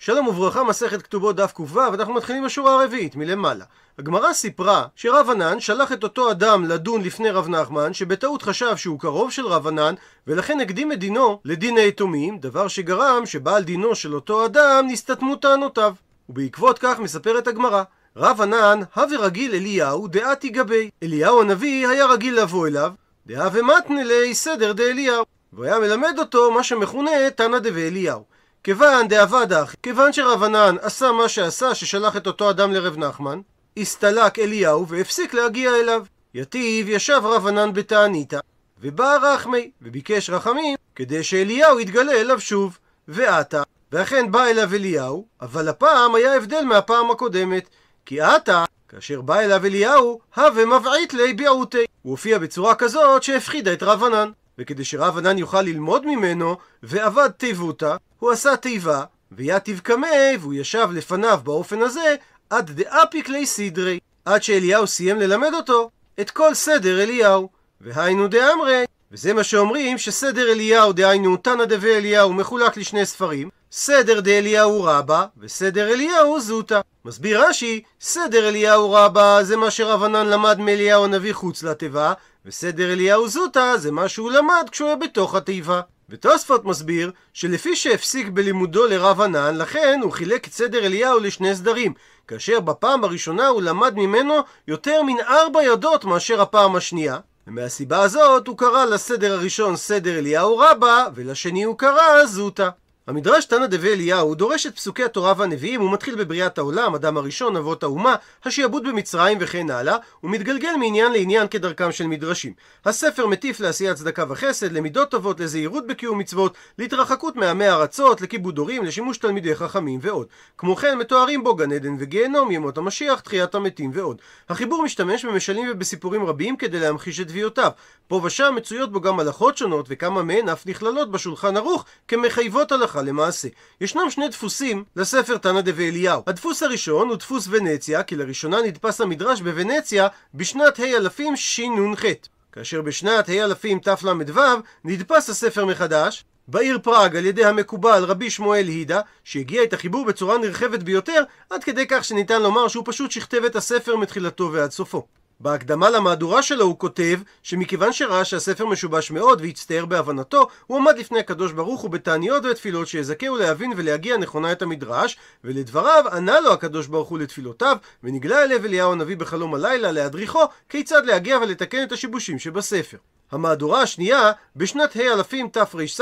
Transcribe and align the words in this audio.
שלום 0.00 0.28
וברכה, 0.28 0.64
מסכת 0.64 1.02
כתובות 1.02 1.36
דף 1.36 1.52
ק"ו, 1.52 1.74
ואנחנו 1.74 2.14
מתחילים 2.14 2.44
בשורה 2.44 2.80
הרביעית, 2.80 3.16
מלמעלה. 3.16 3.64
הגמרא 3.98 4.32
סיפרה 4.32 4.86
שרב 4.96 5.30
ענן 5.30 5.60
שלח 5.60 5.92
את 5.92 6.02
אותו 6.02 6.30
אדם 6.30 6.64
לדון 6.64 7.02
לפני 7.02 7.30
רב 7.30 7.48
נחמן, 7.48 7.94
שבטעות 7.94 8.42
חשב 8.42 8.76
שהוא 8.76 9.00
קרוב 9.00 9.30
של 9.30 9.46
רב 9.46 9.66
ענן, 9.66 9.94
ולכן 10.26 10.60
הקדים 10.60 10.92
את 10.92 10.98
דינו 10.98 11.40
לדין 11.44 11.76
היתומים, 11.76 12.38
דבר 12.38 12.68
שגרם 12.68 13.26
שבעל 13.26 13.62
דינו 13.62 13.94
של 13.94 14.14
אותו 14.14 14.44
אדם 14.44 14.84
נסתתמו 14.88 15.36
טענותיו. 15.36 15.94
ובעקבות 16.28 16.78
כך 16.78 16.98
מספרת 16.98 17.46
הגמרא. 17.46 17.82
רב 18.16 18.40
ענן, 18.40 18.80
הווה 18.94 19.18
רגיל 19.18 19.54
אליהו 19.54 20.08
דעתי 20.08 20.48
גבי. 20.48 20.90
אליהו 21.02 21.40
הנביא 21.40 21.88
היה 21.88 22.06
רגיל 22.06 22.40
לבוא 22.40 22.66
אליו, 22.66 22.92
דהווה 23.26 23.62
מתנה 23.62 24.02
לי 24.02 24.34
סדר 24.34 24.72
דאליהו. 24.72 25.24
והוא 25.52 25.64
היה 25.64 25.78
מלמד 25.78 26.14
אותו 26.18 26.50
מה 26.50 26.62
שמכונה 26.62 27.10
תנא 27.36 27.58
דבי 27.58 27.88
אליהו. 27.88 28.37
כיוון 28.68 29.08
דאבד 29.08 29.52
אחי, 29.52 29.76
כיוון 29.82 30.12
שרב 30.12 30.42
ענן 30.42 30.76
עשה 30.80 31.12
מה 31.12 31.28
שעשה 31.28 31.74
ששלח 31.74 32.16
את 32.16 32.26
אותו 32.26 32.50
אדם 32.50 32.72
לרב 32.72 32.98
נחמן, 32.98 33.40
הסתלק 33.76 34.38
אליהו 34.38 34.88
והפסיק 34.88 35.34
להגיע 35.34 35.70
אליו. 35.76 36.04
יתיב 36.34 36.88
ישב 36.88 37.20
רב 37.24 37.46
ענן 37.46 37.72
בתעניתא, 37.72 38.38
ובא 38.80 39.16
רחמי, 39.22 39.70
וביקש 39.82 40.30
רחמים, 40.30 40.76
כדי 40.96 41.22
שאליהו 41.22 41.80
יתגלה 41.80 42.12
אליו 42.12 42.40
שוב. 42.40 42.78
ועתה, 43.08 43.62
ואכן 43.92 44.30
בא 44.30 44.44
אליו 44.44 44.74
אליהו, 44.74 45.26
אבל 45.40 45.68
הפעם 45.68 46.14
היה 46.14 46.34
הבדל 46.34 46.64
מהפעם 46.64 47.10
הקודמת, 47.10 47.68
כי 48.06 48.20
עתה, 48.20 48.64
כאשר 48.88 49.20
בא 49.20 49.40
אליו 49.40 49.66
אליהו, 49.66 50.20
הווה 50.36 50.64
מבעית 50.66 51.14
לי 51.14 51.32
ביעותי. 51.32 51.84
הוא 52.02 52.10
הופיע 52.10 52.38
בצורה 52.38 52.74
כזאת 52.74 53.22
שהפחידה 53.22 53.72
את 53.72 53.82
רב 53.82 54.04
ענן. 54.04 54.30
וכדי 54.58 54.84
שרב 54.84 55.18
ענן 55.18 55.38
יוכל 55.38 55.62
ללמוד 55.62 56.06
ממנו, 56.06 56.56
ועבד 56.82 57.28
תיבותא, 57.28 57.96
הוא 58.18 58.30
עשה 58.30 58.56
תיבה, 58.56 59.04
ויתיב 59.32 59.78
קמי, 59.78 60.36
והוא 60.40 60.54
ישב 60.54 60.88
לפניו 60.92 61.40
באופן 61.44 61.82
הזה, 61.82 62.16
עד 62.50 62.70
דאפיק 62.70 63.28
לי 63.28 63.46
סדרי, 63.46 63.98
עד 64.24 64.42
שאליהו 64.42 64.86
סיים 64.86 65.16
ללמד 65.16 65.54
אותו 65.54 65.90
את 66.20 66.30
כל 66.30 66.54
סדר 66.54 67.02
אליהו. 67.02 67.48
והיינו 67.80 68.28
דאמרי, 68.28 68.84
וזה 69.12 69.34
מה 69.34 69.44
שאומרים 69.44 69.98
שסדר 69.98 70.52
אליהו, 70.52 70.92
דהיינו 70.92 71.36
תנא 71.36 71.64
דבי 71.64 71.94
אליהו, 71.94 72.32
מחולק 72.32 72.76
לשני 72.76 73.06
ספרים, 73.06 73.48
סדר 73.72 74.20
דאליהו 74.20 74.82
רבה, 74.84 75.26
וסדר 75.38 75.88
אליהו 75.92 76.40
זוטה. 76.40 76.80
מסביר 77.04 77.44
רש"י, 77.44 77.82
סדר 78.00 78.48
אליהו 78.48 78.92
רבה 78.92 79.38
זה 79.42 79.56
מה 79.56 79.70
שרב 79.70 80.02
ענן 80.02 80.26
למד 80.26 80.58
מאליהו 80.58 81.04
הנביא 81.04 81.32
חוץ 81.32 81.62
לתיבה, 81.62 82.12
וסדר 82.46 82.92
אליהו 82.92 83.28
זוטה 83.28 83.74
זה 83.76 83.92
מה 83.92 84.08
שהוא 84.08 84.30
למד 84.30 84.68
כשהוא 84.70 84.88
היה 84.88 84.96
בתוך 84.96 85.34
התיבה. 85.34 85.80
ותוספות 86.10 86.64
מסביר 86.64 87.10
שלפי 87.32 87.76
שהפסיק 87.76 88.28
בלימודו 88.28 88.86
לרב 88.86 89.20
ענן, 89.20 89.56
לכן 89.56 90.00
הוא 90.02 90.12
חילק 90.12 90.46
את 90.46 90.52
סדר 90.52 90.86
אליהו 90.86 91.18
לשני 91.18 91.54
סדרים, 91.54 91.94
כאשר 92.28 92.60
בפעם 92.60 93.04
הראשונה 93.04 93.48
הוא 93.48 93.62
למד 93.62 93.94
ממנו 93.96 94.34
יותר 94.68 95.02
מן 95.02 95.20
ארבע 95.20 95.62
ידות 95.62 96.04
מאשר 96.04 96.40
הפעם 96.40 96.76
השנייה, 96.76 97.18
ומהסיבה 97.46 98.02
הזאת 98.02 98.46
הוא 98.46 98.58
קרא 98.58 98.84
לסדר 98.84 99.32
הראשון 99.32 99.76
סדר 99.76 100.18
אליהו 100.18 100.58
רבה, 100.58 101.06
ולשני 101.14 101.62
הוא 101.62 101.78
קרא 101.78 102.26
זוטה. 102.26 102.70
המדרש 103.08 103.44
תנא 103.44 103.66
דבי 103.66 103.92
אליהו 103.92 104.34
דורש 104.34 104.66
את 104.66 104.76
פסוקי 104.76 105.04
התורה 105.04 105.34
והנביאים 105.36 105.82
ומתחיל 105.82 106.14
בבריאת 106.14 106.58
העולם, 106.58 106.94
אדם 106.94 107.16
הראשון, 107.16 107.56
אבות 107.56 107.82
האומה, 107.82 108.16
השעבוד 108.44 108.88
במצרים 108.88 109.38
וכן 109.40 109.70
הלאה, 109.70 109.96
ומתגלגל 110.22 110.76
מעניין 110.78 111.12
לעניין 111.12 111.48
כדרכם 111.48 111.92
של 111.92 112.06
מדרשים. 112.06 112.52
הספר 112.84 113.26
מטיף 113.26 113.60
לעשיית 113.60 113.96
צדקה 113.96 114.24
וחסד, 114.28 114.72
למידות 114.72 115.10
טובות, 115.10 115.40
לזהירות 115.40 115.86
בקיום 115.86 116.18
מצוות, 116.18 116.54
להתרחקות 116.78 117.36
מעמי 117.36 117.68
ארצות, 117.68 118.20
לכיבוד 118.20 118.58
הורים, 118.58 118.84
לשימוש 118.84 119.18
תלמידי 119.18 119.54
חכמים 119.54 119.98
ועוד. 120.02 120.26
כמו 120.58 120.76
כן 120.76 120.98
מתוארים 120.98 121.44
בו 121.44 121.54
גן 121.54 121.72
עדן 121.72 121.96
וגיהנום, 121.98 122.50
ימות 122.50 122.78
המשיח, 122.78 123.20
תחיית 123.20 123.54
המתים 123.54 123.90
ועוד. 123.94 124.20
החיבור 124.48 124.82
משתמש 124.82 125.24
במשלים 125.24 125.68
ובסיפורים 125.72 126.26
רבים 126.26 126.56
כדי 126.56 126.80
להמחיש 126.80 127.20
את 127.20 127.28
תביעותיו. 127.28 127.70
פה 128.08 128.20
ושם 128.24 128.54
מצויות 128.56 128.92
בו 128.92 129.00
גם 129.00 129.20
הלכות 129.20 129.56
שונות, 129.56 129.86
וכמה 129.88 130.22
מהן 130.22 130.48
אף 130.48 130.66
נכללות 130.66 131.10
בשולחן 131.10 131.56
ערוך 131.56 131.84
כמחייבות 132.08 132.72
הלכה 132.72 132.97
למעשה. 133.02 133.48
ישנם 133.80 134.10
שני 134.10 134.28
דפוסים 134.28 134.84
לספר 134.96 135.36
תנא 135.36 135.60
דבי 135.60 135.88
אליהו. 135.88 136.22
הדפוס 136.26 136.62
הראשון 136.62 137.08
הוא 137.08 137.16
דפוס 137.16 137.48
ונציה, 137.50 138.02
כי 138.02 138.16
לראשונה 138.16 138.62
נדפס 138.62 139.00
המדרש 139.00 139.40
בוונציה 139.40 140.08
בשנת 140.34 140.80
ה' 140.80 140.96
אלפים 140.96 141.36
שנ"ח. 141.36 142.04
כאשר 142.52 142.82
בשנת 142.82 143.28
ה' 143.28 143.44
אלפים 143.44 143.78
תל"ו 143.78 144.42
נדפס 144.84 145.30
הספר 145.30 145.64
מחדש 145.64 146.24
בעיר 146.48 146.78
פראג 146.82 147.16
על 147.16 147.26
ידי 147.26 147.44
המקובל 147.44 148.04
רבי 148.04 148.30
שמואל 148.30 148.66
הידה, 148.66 149.00
שהגיע 149.24 149.62
את 149.62 149.72
החיבור 149.72 150.04
בצורה 150.04 150.38
נרחבת 150.38 150.82
ביותר, 150.82 151.22
עד 151.50 151.64
כדי 151.64 151.86
כך 151.88 152.04
שניתן 152.04 152.42
לומר 152.42 152.68
שהוא 152.68 152.84
פשוט 152.86 153.10
שכתב 153.10 153.44
את 153.44 153.56
הספר 153.56 153.96
מתחילתו 153.96 154.50
ועד 154.52 154.70
סופו. 154.70 155.06
בהקדמה 155.40 155.90
למהדורה 155.90 156.42
שלו 156.42 156.64
הוא 156.64 156.78
כותב 156.78 157.20
שמכיוון 157.42 157.92
שראה 157.92 158.24
שהספר 158.24 158.66
משובש 158.66 159.10
מאוד 159.10 159.40
והצטער 159.40 159.86
בהבנתו, 159.86 160.48
הוא 160.66 160.78
עמד 160.78 160.98
לפני 160.98 161.18
הקדוש 161.18 161.52
ברוך 161.52 161.80
הוא 161.80 161.90
בתעניות 161.90 162.44
ותפילות 162.44 162.88
שיזכהו 162.88 163.36
להבין 163.36 163.72
ולהגיע 163.76 164.16
נכונה 164.16 164.52
את 164.52 164.62
המדרש, 164.62 165.16
ולדבריו 165.44 166.04
ענה 166.12 166.40
לו 166.40 166.52
הקדוש 166.52 166.86
ברוך 166.86 167.08
הוא 167.08 167.18
לתפילותיו, 167.18 167.76
ונגלה 168.04 168.42
אליו 168.42 168.64
אליהו 168.64 168.92
הנביא 168.92 169.16
בחלום 169.16 169.54
הלילה 169.54 169.92
להדריכו 169.92 170.42
כיצד 170.68 171.06
להגיע 171.06 171.38
ולתקן 171.38 171.82
את 171.82 171.92
השיבושים 171.92 172.38
שבספר. 172.38 172.96
המהדורה 173.32 173.82
השנייה, 173.82 174.32
בשנת 174.56 174.96
ה' 174.96 175.12
אלפים 175.12 175.48
תר"ס, 175.48 176.00